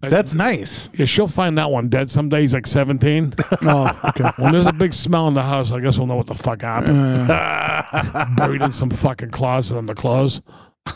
[0.00, 0.90] That's nice.
[0.92, 2.42] Yeah, she'll find that one dead someday.
[2.42, 3.32] He's like seventeen.
[3.62, 4.30] Oh, okay.
[4.36, 6.60] when there's a big smell in the house, I guess we'll know what the fuck
[6.60, 7.26] happened.
[8.36, 10.42] Buried in some fucking closet in the clothes.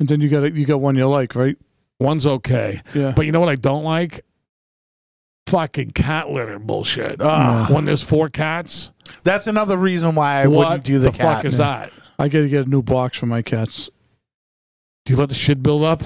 [0.00, 1.56] And then you got you got one you like, right?
[2.00, 3.12] One's okay, Yeah.
[3.12, 4.22] but you know what I don't like?
[5.46, 7.22] Fucking cat litter bullshit.
[7.22, 7.68] Ah.
[7.70, 8.90] When there's four cats,
[9.22, 11.36] That's another reason why I what wouldn't do the, the cat.
[11.36, 11.92] fuck is that?
[12.18, 13.90] I got to get a new box for my cats.
[15.04, 16.02] Do you let the shit build up?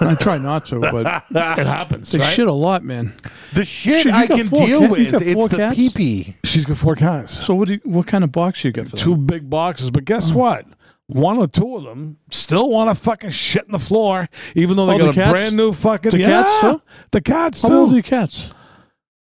[0.00, 2.32] I try not to, but It happens, they right?
[2.32, 3.12] shit a lot, man.
[3.52, 5.34] The shit Shit, you I got can four deal cat- you got with.
[5.34, 5.76] four It's the cats?
[5.76, 6.34] pee pee.
[6.44, 7.44] She's got four cats.
[7.44, 9.26] So what do you, what kind of box you get for two them?
[9.26, 9.90] big boxes.
[9.90, 10.38] But guess Uh-huh.
[10.38, 10.66] what?
[11.08, 14.86] One or two of them still want to fucking shit in the floor, even though
[14.86, 15.30] they Oh, got the a cats?
[15.30, 16.82] brand new fucking The yeah, cats too?
[17.12, 17.96] The cats How old are too.
[17.96, 18.50] your cats?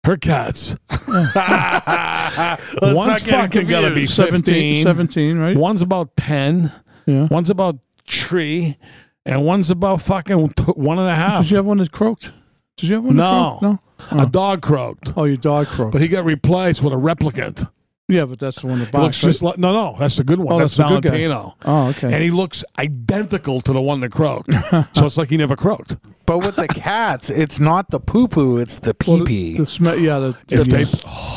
[0.05, 0.75] Her cats.
[1.07, 4.13] Let's One's get fucking gonna be confused.
[4.15, 4.83] 17.
[4.83, 5.57] 17, 17 right?
[5.57, 6.71] One's about ten.
[7.05, 7.27] Yeah.
[7.29, 8.77] One's about three.
[9.25, 11.43] and one's about fucking t- one and a half.
[11.43, 12.31] Did you have one that croaked?
[12.77, 13.57] Did you have one No.
[13.61, 13.67] that
[13.99, 14.13] croaked?
[14.13, 14.23] No.
[14.23, 15.91] a dog croaked, Oh, your dog croaked.
[15.91, 17.69] but he got replaced with a replicant.
[18.09, 19.21] Yeah, but that's the one that He looks boxed.
[19.21, 19.95] just like no, no.
[19.99, 20.53] That's the good one.
[20.53, 21.53] Oh, that's, that's the good guy.
[21.65, 22.11] Oh, okay.
[22.11, 24.51] And he looks identical to the one that croaked.
[24.93, 25.95] so it's like he never croaked.
[26.25, 29.57] But with the cats, it's not the poo poo, it's the pee Well, the, pee.
[29.57, 30.19] the smell, yeah.
[30.19, 30.85] The, If the-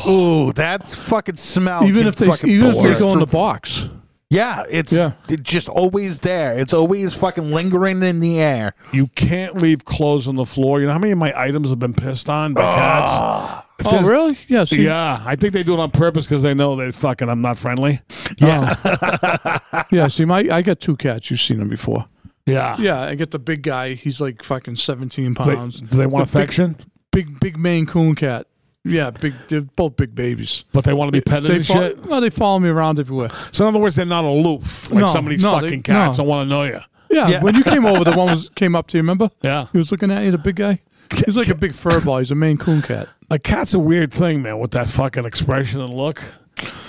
[0.05, 1.83] they Ooh, that fucking smell.
[1.85, 3.89] even if they fucking even if they burst go in the box,
[4.29, 5.11] Yeah, it's Yeah.
[5.29, 6.57] it's just always there.
[6.57, 8.73] It's always fucking lingering in the air.
[8.91, 10.79] You can't leave clothes on the floor.
[10.79, 12.75] You know how many of my items have been pissed on by ah.
[12.75, 13.67] cats?
[13.85, 14.37] If oh there's- really?
[14.47, 14.63] Yeah.
[14.63, 17.41] See, Yeah, I think they do it on purpose because they know they fucking I'm
[17.41, 18.01] not friendly.
[18.01, 18.33] Oh.
[18.37, 19.59] Yeah.
[19.91, 20.07] yeah.
[20.07, 21.29] See, my I got two cats.
[21.31, 22.05] You've seen them before.
[22.45, 22.75] Yeah.
[22.79, 23.93] Yeah, I get the big guy.
[23.93, 25.79] He's like fucking seventeen Do they, pounds.
[25.81, 26.75] do they want The affection?
[27.11, 28.47] Big big Maine Coon cat.
[28.85, 29.33] Yeah, big.
[29.47, 30.65] They're both big babies.
[30.73, 32.05] But they want to be petted They and fo- shit.
[32.05, 33.29] No, they follow me around everywhere.
[33.53, 35.77] So in other words, they're not aloof like No, some of these no, fucking they-
[35.93, 36.23] cats no.
[36.23, 36.79] don't want to know you.
[37.09, 37.41] Yeah, Yeah.
[37.43, 39.01] when you came over, the one was came up to you.
[39.03, 39.29] Remember?
[39.41, 39.67] Yeah.
[39.71, 40.81] He was looking at you, the big guy.
[41.25, 42.19] He's like a big fur ball.
[42.19, 43.07] He's a Maine Coon cat.
[43.29, 46.21] A cat's a weird thing, man, with that fucking expression and look.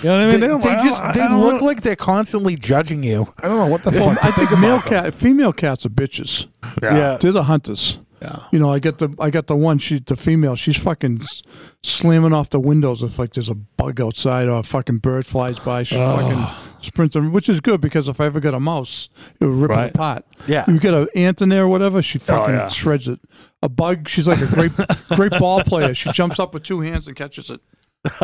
[0.03, 0.41] You know what I mean?
[0.41, 3.03] They, don't- they I don't- just I they don't look know- like they're constantly judging
[3.03, 3.33] you.
[3.43, 4.23] I don't know what the fuck.
[4.23, 6.47] I think male cat, female cats are bitches.
[6.83, 7.17] Yeah.
[7.21, 7.99] They're the hunters.
[8.21, 8.39] Yeah.
[8.53, 9.79] You know, I get the I got the one.
[9.79, 10.57] She the female.
[10.57, 11.43] She's fucking s-
[11.83, 15.59] slamming off the windows if like there's a bug outside or a fucking bird flies
[15.59, 15.83] by.
[15.83, 16.47] She fucking
[16.85, 19.09] sprinting, which is good because if I ever got a mouse,
[19.40, 19.87] it would rip Right.
[19.87, 20.25] it apart.
[20.47, 20.64] Yeah.
[20.68, 22.68] You get an ant in there or whatever, she oh, fucking yeah.
[22.68, 23.20] shreds it.
[23.62, 24.73] A bug, she's like a great
[25.16, 25.94] great ball player.
[25.94, 27.61] She jumps up with two hands and catches it.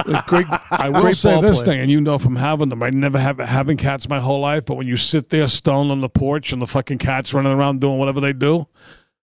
[0.07, 0.47] Like great.
[0.71, 1.65] I will great say this player.
[1.73, 4.67] thing, and you know from having them, I never have having cats my whole life.
[4.67, 7.81] But when you sit there stoned on the porch and the fucking cats running around
[7.81, 8.67] doing whatever they do,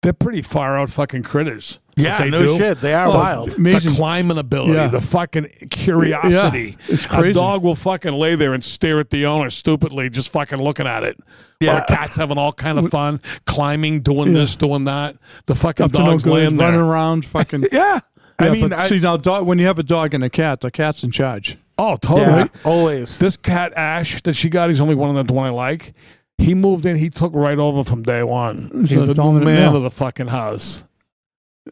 [0.03, 1.79] they're pretty far out fucking critters.
[1.95, 2.57] Yeah, they no do.
[2.57, 2.79] shit.
[2.81, 3.53] They are Oh, wild.
[3.55, 3.91] Amazing.
[3.93, 4.87] The climbing ability, Yeah.
[4.87, 6.77] the fucking curiosity.
[6.87, 7.33] Yeah, it's A crazy.
[7.33, 11.03] dog will fucking lay there and stare at the owner stupidly, just fucking looking at
[11.03, 11.17] it.
[11.59, 11.77] Yeah.
[11.77, 15.15] Or a cat's having all kind of fun, climbing, doing this, doing that.
[15.47, 17.65] The fucking Up to no dog's good, laying running around, fucking.
[17.71, 17.99] Yeah.
[18.39, 20.61] I mean, but I- see now, dog, when you have a dog and a cat,
[20.61, 21.57] the cat's in charge.
[21.79, 22.21] Oh, totally.
[22.27, 23.17] Yeah, always.
[23.17, 25.93] This cat Ash that she got, he's only one of the one I like.
[26.37, 26.95] He moved in.
[26.95, 28.69] He took right over from day one.
[28.73, 29.77] He's the dominant man male.
[29.77, 30.83] of the fucking house.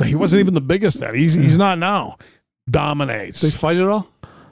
[0.04, 1.16] He wasn't even the biggest then.
[1.16, 2.18] He's he's not now.
[2.70, 3.42] Dominates.
[3.42, 4.08] They fight it all.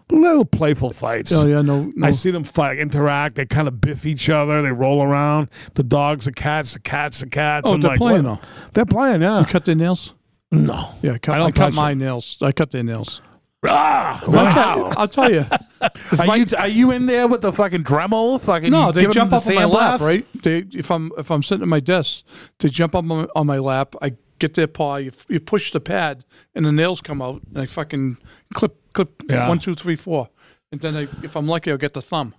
[0.09, 1.31] little playful fights.
[1.33, 2.07] Oh yeah, no, no.
[2.07, 3.35] I see them fight, interact.
[3.35, 4.61] They kind of biff each other.
[4.61, 5.49] They roll around.
[5.73, 7.67] The dogs, the cats, the cats, the cats.
[7.67, 8.41] Oh, I'm they're like, playing what?
[8.41, 8.47] though.
[8.73, 9.39] They're playing, yeah.
[9.39, 10.13] You cut their nails.
[10.51, 10.89] No.
[11.01, 12.37] Yeah, I cut, I I cut my nails.
[12.41, 13.21] I cut their nails.
[13.65, 14.93] Ah, I'll, wow.
[14.97, 15.45] I'll tell you.
[16.19, 18.39] Are you, are you in there with the fucking Dremel?
[18.41, 20.07] Fucking No, they jump them up on my lap, sandblast?
[20.07, 20.43] right?
[20.43, 22.25] They, if I'm if I'm sitting at my desk,
[22.59, 23.95] they jump up on my, on my lap.
[24.01, 24.97] I get their paw.
[24.97, 28.17] You, you push the pad, and the nails come out, and I fucking
[28.53, 29.47] clip clip Yeah.
[29.47, 30.29] one two three four,
[30.71, 32.33] and then I, if I'm lucky, I'll get the thumb.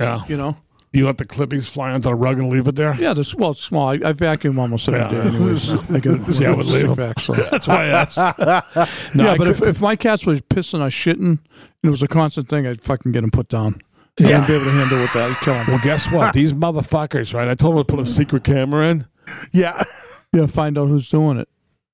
[0.00, 0.24] Yeah.
[0.28, 0.56] You know,
[0.92, 2.94] You let the clippings fly onto the rug and leave it there.
[2.96, 3.88] Yeah, this well, it's small.
[3.90, 5.70] I, I vacuum almost every day, anyways.
[5.90, 6.94] I get See, I would leave 'em.
[6.94, 7.32] back, so.
[7.34, 8.16] That's why I asked.
[9.14, 11.38] No, yeah, I but if, if my cats was pissing or shitting, and
[11.84, 13.80] it was a constant thing, I'd fucking get them put down.
[14.18, 15.30] I wouldn't be able to handle with that.
[15.30, 15.66] I'd kill them.
[15.68, 16.32] well, guess what?
[16.34, 17.46] These motherfuckers, right?
[17.48, 19.06] I told them to put a secret camera in.
[19.52, 19.80] Yeah.
[20.32, 21.48] Yeah, find out who's doing it.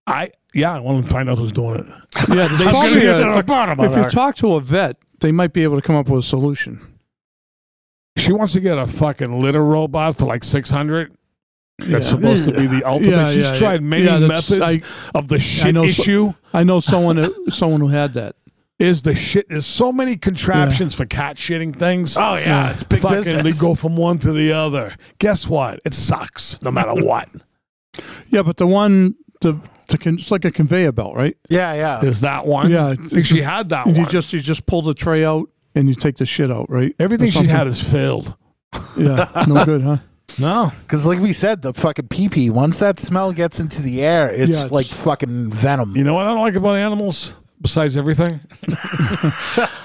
[0.07, 1.87] I yeah, I want to find out who's doing it.
[2.31, 4.61] Yeah, They're probably gonna get a- to the bottom of if you talk to a
[4.61, 6.81] vet, they might be able to come up with a solution.
[8.17, 11.15] She wants to get a fucking litter robot for like six hundred.
[11.79, 12.01] That's Yeah.
[12.01, 13.11] supposed to be the ultimate.
[13.11, 13.87] Yeah, She's yeah, tried yeah.
[13.87, 14.81] many Yeah, methods I-
[15.15, 16.33] of the shit know so- issue.
[16.55, 18.37] I know someone who- someone who had that.
[18.79, 19.49] is the shit.
[19.49, 22.17] There's so many contraptions for cat shitting things.
[22.17, 23.43] Oh yeah, it's big Fucking, business.
[23.43, 24.95] they go from one to the other.
[25.19, 25.81] Guess what?
[25.85, 27.29] It sucks no matter what.
[28.29, 31.37] Yeah, but the one the, the con- it's like a conveyor belt, right?
[31.51, 31.99] yeah, yeah.
[32.01, 32.71] There's that one.
[32.71, 34.11] Yeah, I think she had that And you one.
[34.11, 36.93] just you just pull the tray out and you take the shit out, right?
[36.99, 37.55] Everything Or she something.
[37.55, 38.35] had is failed.
[38.97, 39.99] Yeah, no good, huh?
[40.41, 40.73] No.
[40.83, 42.51] Because like we said, the fucking pee pee.
[42.51, 45.95] Once that smell gets into the air, it's, Yeah, it's- like fucking venom.
[45.97, 47.35] You know what I don't like about animals?
[47.63, 48.39] Besides everything,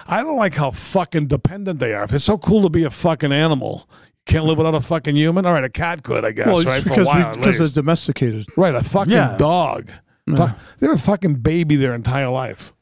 [0.07, 2.03] I don't like how fucking dependent they are.
[2.03, 3.87] If it's so cool to be a fucking animal,
[4.25, 5.45] can't live without a fucking human.
[5.45, 6.47] All right, a cat could, I guess.
[6.47, 7.75] well, it's right, for a because we, while at because they're least.
[7.75, 8.45] domesticated.
[8.57, 9.37] right, a fucking Yeah.
[9.37, 9.89] dog.
[10.35, 12.73] Fuck- They're a fucking baby their entire life.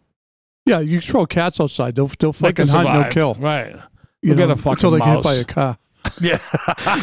[0.66, 3.14] Yeah, you throw cats outside, they'll they'll They can fucking hunt, no survive.
[3.14, 3.34] kill.
[3.36, 3.76] Right.
[4.22, 5.42] You We'll get a fucking until they get hit by mouse.
[5.42, 5.78] a car.
[6.22, 6.38] Yeah.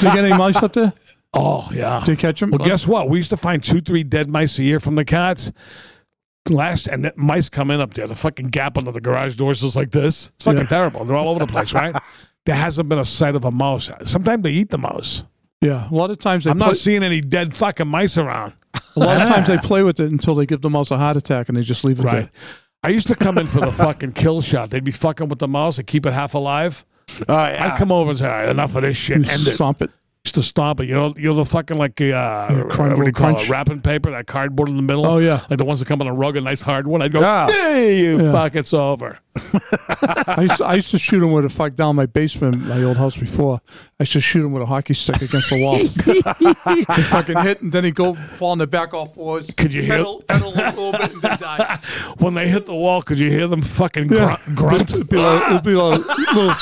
[0.00, 0.92] Do you get any mice up there?
[1.34, 2.02] Oh yeah.
[2.04, 2.50] Do you catch them?
[2.50, 3.08] Well, guess what?
[3.08, 5.52] We used to find two, three dead mice a year from the cats.
[6.48, 8.06] Last and the mice come in up there.
[8.06, 10.28] The fucking gap under the garage doors is like this.
[10.36, 11.04] It's fucking terrible.
[11.04, 11.94] They're all over the place, right?
[12.46, 13.90] there hasn't been a sight of a mouse.
[14.04, 15.24] Sometimes they eat the mouse.
[15.60, 18.52] Yeah, a lot of times they I'm play, not seeing any dead fucking mice around.
[18.94, 21.16] a lot of times they play with it until they give the mouse a heart
[21.16, 22.28] attack and they just leave it Right.
[22.86, 24.70] I used to come in for the fucking kill shot.
[24.70, 26.84] They'd be fucking with the mouse and keep it half alive.
[27.28, 27.66] Oh yeah.
[27.72, 29.16] I'd come over and say, "All right, enough of this shit.
[29.28, 29.56] End it.
[29.56, 29.90] stomp it.
[30.32, 30.88] To stomp it.
[30.88, 33.44] You know, you know the fucking like uh, crunch- what do you little call crunch.
[33.44, 33.50] it?
[33.50, 35.06] Wrapping paper, that cardboard in the middle.
[35.06, 35.44] Oh, yeah.
[35.48, 37.00] like the ones that come on a rug, a nice hard one.
[37.00, 37.46] I'd go, Yeah.
[37.48, 38.32] hey, you Yeah.
[38.32, 39.18] fuck, it's over.
[40.02, 42.82] I used, to, I used to shoot him with a fuck down my basement, my
[42.82, 43.60] old house before.
[44.00, 45.76] I used to shoot him with a hockey stick against the wall.
[46.76, 49.50] he fucking hit, and then he'd go fall on the back off fours.
[49.56, 51.78] Could you hear- pedal, pedal a little bit and then die?
[52.18, 54.40] When they hit the wall, could you hear them fucking grunt?
[54.54, 54.90] grunt?
[54.90, 56.54] It'd be like, it'd be like little,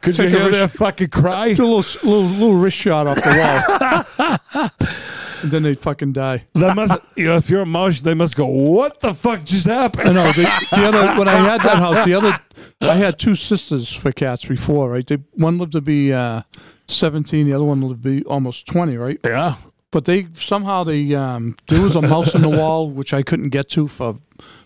[0.00, 1.52] Could you Take a hear risk- their fucking cry?
[1.54, 4.70] do a little, little, little wrist shot off the wall.
[5.42, 6.44] and then they'd fucking die.
[6.54, 9.66] That must, you know, if you're a mouse, they must go, what the fuck just
[9.66, 10.36] happened?" I happened?
[10.36, 10.42] know.
[10.44, 12.38] The, the other when I had that house, the other
[12.80, 15.06] I had two sisters for cats before, right?
[15.06, 16.42] They one lived to be uh,
[16.88, 19.18] seventeen, the other one lived to be almost twenty, right?
[19.24, 19.56] Yeah.
[19.92, 23.48] But they somehow they um, there was a mouse in the wall which I couldn't
[23.50, 24.18] get to for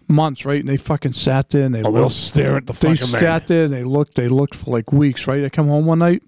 [0.09, 0.61] months, right?
[0.61, 3.21] And they fucking sat there and they Oh, they'll stare at the They fucking thing.
[3.21, 4.15] sat there and they looked.
[4.15, 5.45] They looked for like weeks, right?
[5.45, 6.23] I come home one night.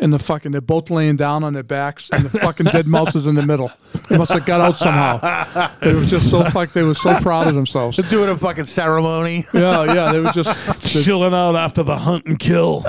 [0.00, 3.14] And the fucking, they're both laying down on their backs, and the fucking dead mouse
[3.14, 3.70] is in the middle.
[4.08, 5.70] They must have got out somehow.
[5.80, 6.72] They were just so fuck.
[6.72, 7.98] They were so proud of themselves.
[7.98, 9.46] They're Doing a fucking ceremony.
[9.54, 10.10] Yeah, yeah.
[10.10, 12.82] They were just Chilling out after the hunt and kill.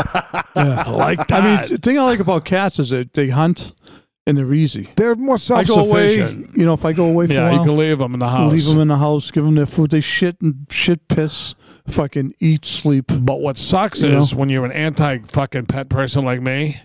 [0.56, 1.32] I like that.
[1.43, 3.73] I mean, the thing I like about cats is that they hunt
[4.25, 4.89] and they're easy.
[4.95, 6.57] they're more I go away, self-sufficient.
[6.57, 8.19] you know, if I go away for Yeah, a you while, can leave them in
[8.19, 8.51] the house.
[8.51, 9.91] leave them in the house, give them their food.
[9.91, 11.55] They shit and shit, piss,
[11.88, 13.05] fucking eat, sleep.
[13.07, 16.77] But what sucks You is when you're an anti fucking pet person like me,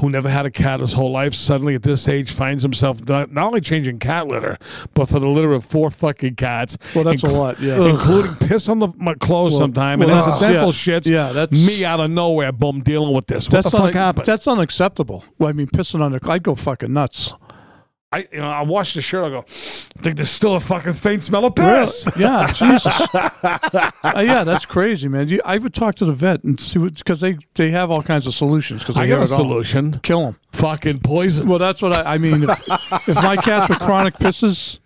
[0.00, 3.32] who never had a cat his whole life, suddenly at this age finds himself not,
[3.32, 4.56] not only changing cat litter,
[4.94, 6.78] but for the litter of four fucking cats.
[6.94, 7.76] Well, that's a lot, yeah.
[7.90, 11.06] Including piss on the, my clothes Well- sometime well, and that's- accidental yeah, shits.
[11.06, 13.46] yeah, that's- me out of nowhere, boom, dealing with this.
[13.46, 14.26] What That's the fuck un- happened?
[14.26, 15.24] That's unacceptable.
[15.38, 17.34] Well, I mean, pissing on the, I'd go fucking nuts.
[18.10, 19.22] I, you know, I wash the shirt.
[19.24, 19.42] I go, I
[20.02, 22.06] think there's still a fucking faint smell of piss.
[22.16, 23.06] Yeah, Jesus.
[24.02, 25.28] Uh, yeah, that's crazy, man.
[25.28, 28.02] You, I would talk to the vet and see what because they they have all
[28.02, 28.82] kinds of solutions.
[28.82, 30.00] Because I got a solution.
[30.02, 30.36] Kill them.
[30.52, 31.46] Fucking poison.
[31.48, 32.44] Well, that's what I, I mean.
[32.44, 34.78] If, if my cats were chronic pisses,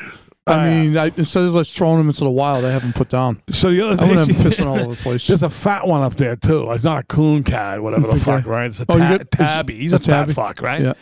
[0.46, 3.08] I mean, I, instead of just throwing them into the wild, I have them put
[3.08, 3.40] down.
[3.50, 5.26] So the other thing, them pissing all over the place.
[5.26, 6.70] There's a fat one up there too.
[6.72, 8.66] It's not a coon cat, whatever the fuck, right?
[8.66, 9.76] It's a Oh, ta- got- tabby.
[9.76, 10.80] He's a, a fat fuck, right?
[10.80, 10.92] Yeah.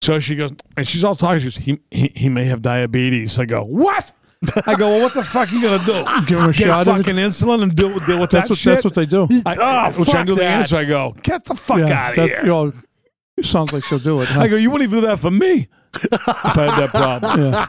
[0.00, 1.40] So she goes, and she's all talking.
[1.40, 3.38] She goes, he, he, he may have diabetes.
[3.38, 4.12] I go, what?
[4.66, 6.04] I go, well, what the fuck are you gonna do?
[6.26, 8.58] Give him a Get shot of fucking insulin and deal, deal with That's that what
[8.58, 8.74] shit?
[8.74, 9.26] that's what they do.
[9.44, 10.60] I, Oh, which I knew the that.
[10.60, 10.76] answer.
[10.76, 12.38] I go, get the fuck out of that's, here.
[12.42, 12.72] You know,
[13.36, 14.28] it sounds like she'll do it.
[14.28, 14.42] huh?
[14.42, 15.66] I go, you wouldn't even do that for me.
[15.94, 17.52] if I had that problem.
[17.52, 17.66] yeah.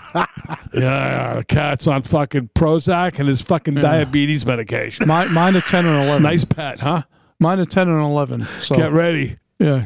[0.74, 5.08] Yeah, yeah, the cat's on fucking Prozac and his fucking diabetes medication.
[5.08, 6.22] Mine, mine are ten and eleven.
[6.22, 7.02] nice pet, huh?
[7.39, 8.46] Mine are ten and eleven.
[8.60, 9.38] So Get ready.
[9.58, 9.86] yeah,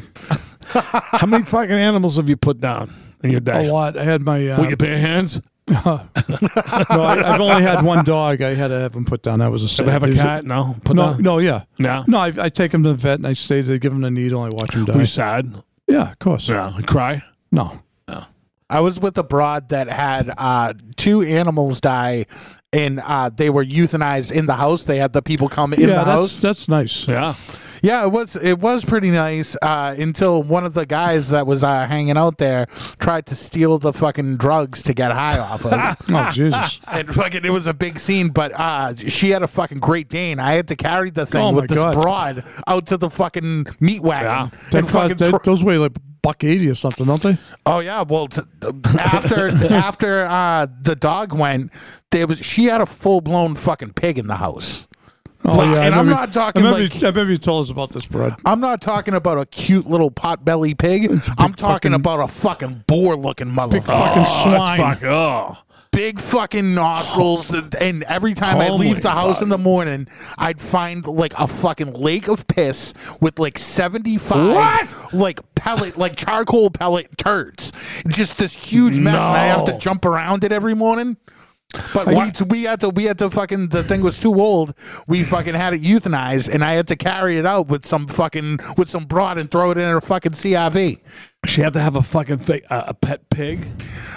[0.82, 3.68] How many fucking animals have you put down in your day?
[3.68, 3.96] a lot.
[3.96, 5.40] I had my uh, With your bare hands?
[5.68, 8.42] no, I, I've only had one dog.
[8.42, 9.38] I had to have him put down.
[9.38, 9.88] That was a sad.
[9.88, 10.44] Ever have a cat?
[10.44, 10.76] No.
[10.84, 11.22] Put no, down?
[11.22, 12.04] no, yeah, No.
[12.06, 12.18] no.
[12.18, 14.44] I, I take him to the vet and I stay there, give him the needle.
[14.44, 15.00] And I watch him Were die.
[15.00, 15.62] you sad?
[15.86, 16.48] Yeah, of course.
[16.48, 16.78] Yeah.
[16.86, 17.22] Cry?
[17.50, 17.80] No,
[18.68, 22.26] I was with a broad that had uh, two animals die,
[22.72, 24.84] and uh, they were euthanized in the house.
[24.84, 26.40] They had the people come in yeah, the that's house.
[26.40, 27.06] that's nice.
[27.06, 27.34] Yeah.
[27.84, 31.62] Yeah, it was it was pretty nice uh, until one of the guys that was
[31.62, 32.64] uh, hanging out there
[32.98, 35.74] tried to steal the fucking drugs to get high off of.
[36.08, 36.80] Oh Jesus!
[36.88, 38.28] and fucking, it was a big scene.
[38.28, 40.40] But uh, she had a fucking Great Dane.
[40.40, 41.94] I had to carry the thing Oh, with this God.
[41.94, 44.50] broad out to the fucking meat wagon.
[44.72, 44.78] Yeah.
[44.78, 45.92] And fucking that, those weigh like
[46.22, 47.36] buck eighty or something, don't they?
[47.66, 48.40] Oh yeah, well t-
[48.98, 51.70] after after uh, the dog went,
[52.12, 54.86] there was she had a full blown fucking pig in the house.
[55.46, 57.70] Oh yeah, and I'm not talking I remember, like- you, I remember you told us
[57.70, 58.34] about this, Brad.
[58.46, 61.10] I'm not talking about a cute little pot belly pig.
[61.38, 63.84] I'm talking fucking- about a fucking boar looking motherfucker.
[63.84, 64.78] fucking Oh, swine.
[64.78, 65.58] Fuck, oh.
[65.92, 67.68] Big fucking nostrils, oh.
[67.80, 69.42] and every time I leave the house fuck.
[69.44, 75.14] in the morning, I'd find like a fucking lake of piss with like 75 What?
[75.14, 77.70] like pellet, like charcoal pellet turds.
[78.08, 81.16] Just this huge mess, and I have to jump around it every morning.
[81.92, 84.74] But we, we had to we had to fucking the thing was too old.
[85.06, 88.58] We fucking had it euthanized, and I had to carry it out with some fucking
[88.76, 90.98] with some broad and throw it in her fucking CRV.
[91.46, 93.66] She had to have a fucking fake, uh, a pet pig.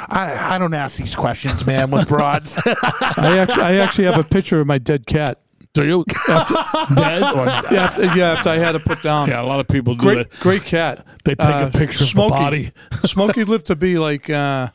[0.08, 2.58] I, I don't ask these questions, man, with broads.
[2.66, 5.38] I actually, I actually have a picture of my dead cat.
[5.74, 6.06] Do you?
[6.28, 9.28] Dead or Yeah, after, yeah, after I had to put down.
[9.30, 10.40] Yeah, a lot of people do great, that.
[10.40, 11.06] great cat.
[11.24, 12.34] They take Uh, a picture Smokey.
[12.34, 12.72] of the body.
[13.08, 14.70] Smokey lived to be like uh,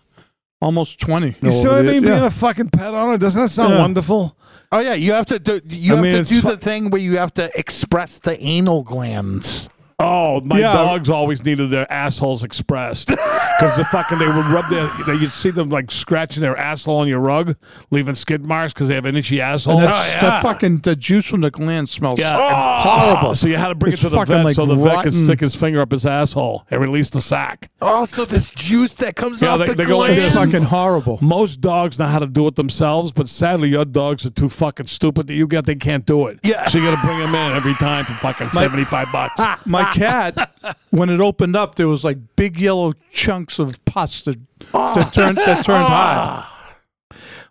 [0.62, 1.37] almost twenty.
[1.42, 2.03] You see what I over the- mean?
[2.05, 2.27] Being yeah.
[2.27, 3.81] a fucking pet owner doesn't that sound Yeah.
[3.81, 4.37] wonderful?
[4.70, 6.57] oh yeah, you have to do you I have mean, to it's do fu- the
[6.57, 9.68] thing where you have to express the anal glands.
[10.03, 10.73] Oh, my Yeah.
[10.73, 14.91] dogs always needed their assholes expressed because the fucking they would rub their.
[15.07, 17.57] They, you'd see them like scratching their asshole on your rug,
[17.91, 19.79] leaving skid marks because they have an itchy asshole.
[19.79, 22.35] And that's, oh, that fucking the juice from the gland smells Yeah.
[22.35, 23.31] horrible.
[23.31, 25.05] Ah, so you had to bring It's it to the vet like so the vet
[25.05, 27.71] could stick his finger up his asshole and release the sack.
[27.81, 30.25] Oh, so this juice that comes Yeah, off they- the they go like glands.
[30.27, 31.19] It's fucking horrible.
[31.23, 34.87] Most dogs know how to do it themselves, but sadly, your dogs are too fucking
[34.87, 36.38] stupid that you get they can't do it.
[36.43, 36.67] Yeah.
[36.67, 39.41] So you got to bring them in every time for fucking seventy five bucks.
[39.67, 40.55] My cat,
[40.90, 44.38] when it opened up, there was like big yellow chunks of pus that,
[44.72, 46.46] that turned that turned hard.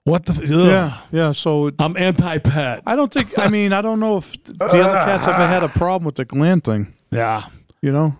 [0.03, 0.33] What the?
[0.33, 0.49] Ugh.
[0.49, 1.31] Yeah, yeah.
[1.31, 2.81] So it- I'm anti pet.
[2.87, 3.37] I don't think.
[3.37, 6.25] I mean, I don't know if the other cats ever had a problem with the
[6.25, 6.93] gland thing.
[7.11, 7.45] Yeah.
[7.81, 8.15] You know.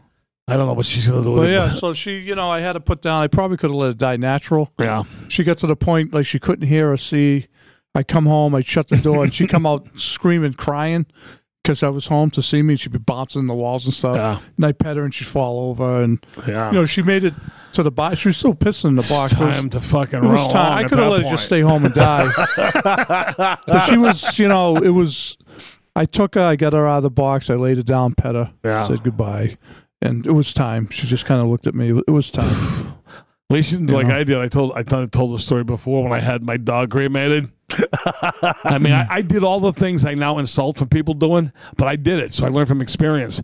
[0.47, 1.31] I don't know what she's gonna do.
[1.31, 1.53] With But it.
[1.53, 3.23] yeah, so she, you know, I had to put down.
[3.23, 4.71] I probably could have let it die natural.
[4.79, 5.03] Yeah.
[5.29, 7.47] She got to the point like she couldn't hear or see.
[7.95, 11.05] I come home, I shut the door, and she come out screaming, crying
[11.63, 12.75] because I was home to see me.
[12.75, 14.15] She'd be bouncing the walls and stuff.
[14.15, 14.39] Yeah.
[14.57, 16.69] And I pet her, and she'd fall over, and Yeah.
[16.71, 17.33] you know, she made it
[17.73, 18.17] to the box.
[18.19, 19.31] She was still pissing in the box.
[19.33, 20.77] It's It was- time to fucking roll time.
[20.77, 22.29] I could have let her just stay home and die.
[23.67, 25.37] but she was, you know, it was.
[25.95, 26.41] I took her.
[26.41, 27.49] I got her out of the box.
[27.49, 28.87] I laid her down, pet her, Yeah.
[28.87, 29.57] said goodbye,
[30.01, 30.89] and it was time.
[30.89, 31.89] She just kind of looked at me.
[32.07, 32.47] It was time.
[33.51, 34.15] At least you didn't do like know?
[34.15, 34.37] I did.
[34.37, 37.49] I told I told the story before when I had my dog cremated.
[38.63, 41.87] I mean, I, I did all the things I now insult from people doing, but
[41.87, 43.41] I did it, so I learned from experience.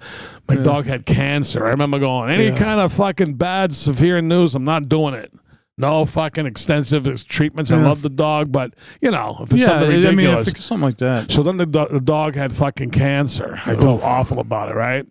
[0.47, 1.65] My dog had cancer.
[1.65, 2.57] I remember going, any Yeah.
[2.57, 5.33] kind of fucking bad, severe news, I'm not doing it.
[5.79, 7.71] No fucking extensive treatments.
[7.71, 10.47] I love the dog, but you know, if it's yeah, something I mean, ridiculous.
[10.47, 11.29] if it's something like that.
[11.31, 13.61] so then the, do- the dog had fucking cancer.
[13.63, 15.05] I felt awful about it, right?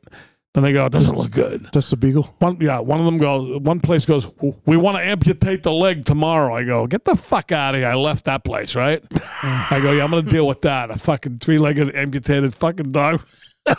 [0.57, 1.69] Then they go, it doesn't look good.
[1.75, 2.35] That's the beagle.
[2.38, 3.61] One, yeah, one of them goes.
[3.61, 4.27] One place goes.
[4.64, 6.55] We want to amputate the leg tomorrow.
[6.55, 7.88] I go, get the fuck out of here.
[7.88, 9.05] I left that place, right?
[9.42, 10.90] I go, yeah, I'm gonna deal with that.
[10.90, 13.21] A fucking three-legged amputated fucking dog.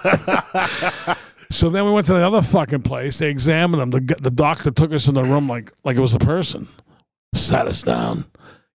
[1.50, 3.18] so then we went to the other fucking place.
[3.18, 3.90] They examined him.
[3.90, 6.68] The the doctor took us in the room like like it was a person.
[7.34, 8.26] Sat us down.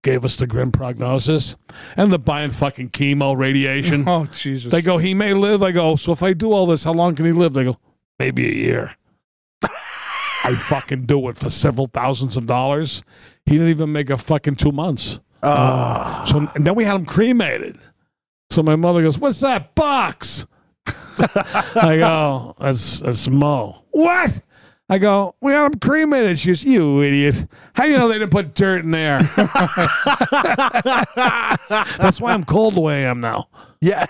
[0.04, 1.56] Gave us the grim prognosis,
[1.96, 4.06] and they're buying fucking chemo, radiation.
[4.08, 4.72] Oh Jesus!
[4.72, 5.62] They go, he may live.
[5.62, 7.54] I go, so if I do all this, how long can he live?
[7.54, 7.78] They go,
[8.22, 8.96] maybe a year.
[10.44, 13.04] I fucking do it for several thousands of dollars.
[13.46, 15.20] He didn't even make a fucking two months.
[15.42, 16.24] Ah.
[16.28, 17.80] So and then we had him cremated.
[18.52, 20.46] So my mother goes, "What's that box?"
[20.88, 24.42] I go, "That's that's Mo." What?
[24.92, 27.46] I go, "We had him cremated." She goes, "You idiot!
[27.74, 29.20] How do you know they didn't put dirt in there?"
[31.16, 33.48] that's why I'm cold the way I am now
[33.80, 34.06] Yeah.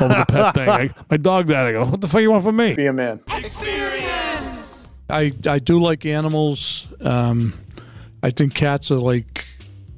[0.00, 0.68] over the pet thing.
[0.68, 1.66] I, my dog died.
[1.66, 3.20] I go, "What the fuck you want from me?" be a man.
[3.34, 4.86] Experience.
[5.10, 6.86] I I do like animals.
[7.00, 7.54] Um,
[8.22, 9.44] I think cats are like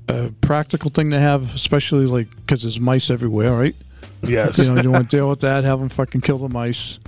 [0.08, 3.76] a practical thing to have, especially like because there's mice everywhere, right?
[4.22, 4.58] Yes.
[4.58, 5.64] You know, you don't want to deal with that.
[5.64, 6.98] Have them fucking kill the mice.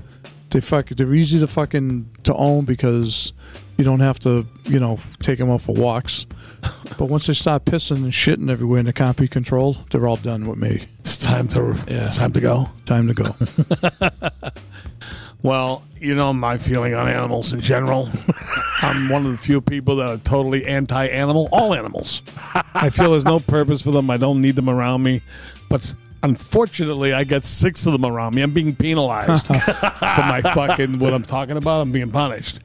[0.56, 0.88] They fuck.
[0.88, 3.34] They're easy to fucking to own because
[3.76, 6.24] you don't have to, you know, take them out for walks.
[6.96, 10.16] But once they start pissing and shitting everywhere and they can't be controlled, they're all
[10.16, 10.86] done with me.
[11.00, 12.06] It's time to Yeah.
[12.06, 12.70] it's time to go.
[12.86, 13.34] Time to go.
[15.42, 18.08] Well, you know my feeling on animals in general.
[18.82, 21.50] I'm one of the few people that are totally anti-animal.
[21.52, 22.22] All animals.
[22.74, 24.10] I feel there's no purpose for them.
[24.10, 25.20] I don't need them around me.
[25.68, 25.94] But
[26.26, 28.42] unfortunately, I got six of them around me.
[28.42, 31.82] I'm being penalized for my fucking what I'm talking about.
[31.82, 32.60] I'm being punished.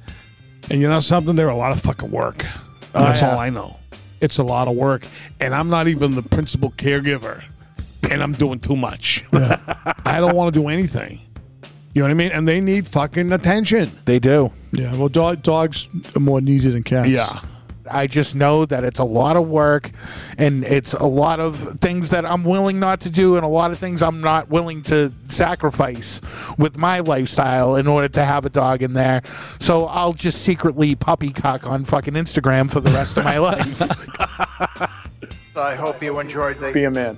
[0.70, 1.36] And you know something?
[1.36, 2.45] They're a lot of fucking work.
[2.93, 3.78] That's oh, all I know.
[4.20, 5.05] It's a lot of work,
[5.39, 7.43] and I'm not even the principal caregiver,
[8.09, 9.26] and I'm doing too much.
[9.34, 11.20] I don't want to do anything.
[11.93, 12.32] You know what I mean?
[12.32, 13.91] And they need fucking attention.
[14.05, 14.51] They do.
[14.72, 17.09] yeah, well, dog, dogs are more needed than cats.
[17.09, 17.41] Yeah.
[17.92, 19.92] I just know that it's a lot of work
[20.38, 23.72] and it's a lot of things that I'm willing not to do and a lot
[23.72, 26.22] of things I'm not willing to sacrifice
[26.58, 29.22] with my lifestyle in order to have a dog in there.
[29.60, 33.82] So I'll just secretly puppy cock on fucking Instagram for the rest of my life.
[35.56, 37.18] I hope you enjoyed the Be a man.